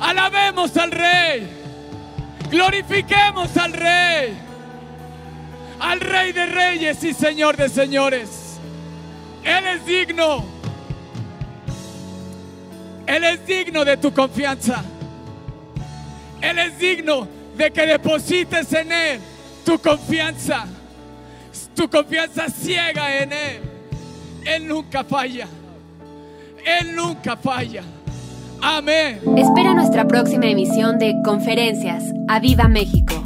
Alabemos 0.00 0.74
al 0.78 0.90
Rey. 0.90 1.46
Glorifiquemos 2.50 3.54
al 3.56 3.72
Rey. 3.74 4.34
Al 5.78 6.00
Rey 6.00 6.32
de 6.32 6.46
Reyes 6.46 7.04
y 7.04 7.12
Señor 7.12 7.56
de 7.58 7.68
Señores. 7.68 8.58
Él 9.44 9.66
es 9.66 9.84
digno. 9.84 10.44
Él 13.06 13.24
es 13.24 13.46
digno 13.46 13.84
de 13.84 13.98
tu 13.98 14.12
confianza. 14.12 14.82
Él 16.40 16.58
es 16.58 16.78
digno 16.78 17.28
de 17.56 17.70
que 17.70 17.86
deposites 17.86 18.72
en 18.72 18.90
Él 18.90 19.20
tu 19.66 19.78
confianza. 19.78 20.66
Tu 21.74 21.90
confianza 21.90 22.48
ciega 22.48 23.18
en 23.18 23.32
Él. 23.32 23.60
Él 24.46 24.66
nunca 24.66 25.04
falla. 25.04 25.46
Él 26.66 26.96
nunca 26.96 27.36
falla. 27.36 27.84
Amén. 28.60 29.20
Espera 29.36 29.72
nuestra 29.72 30.04
próxima 30.08 30.46
emisión 30.46 30.98
de 30.98 31.14
Conferencias. 31.24 32.12
¡A 32.26 32.40
Viva 32.40 32.66
México! 32.66 33.25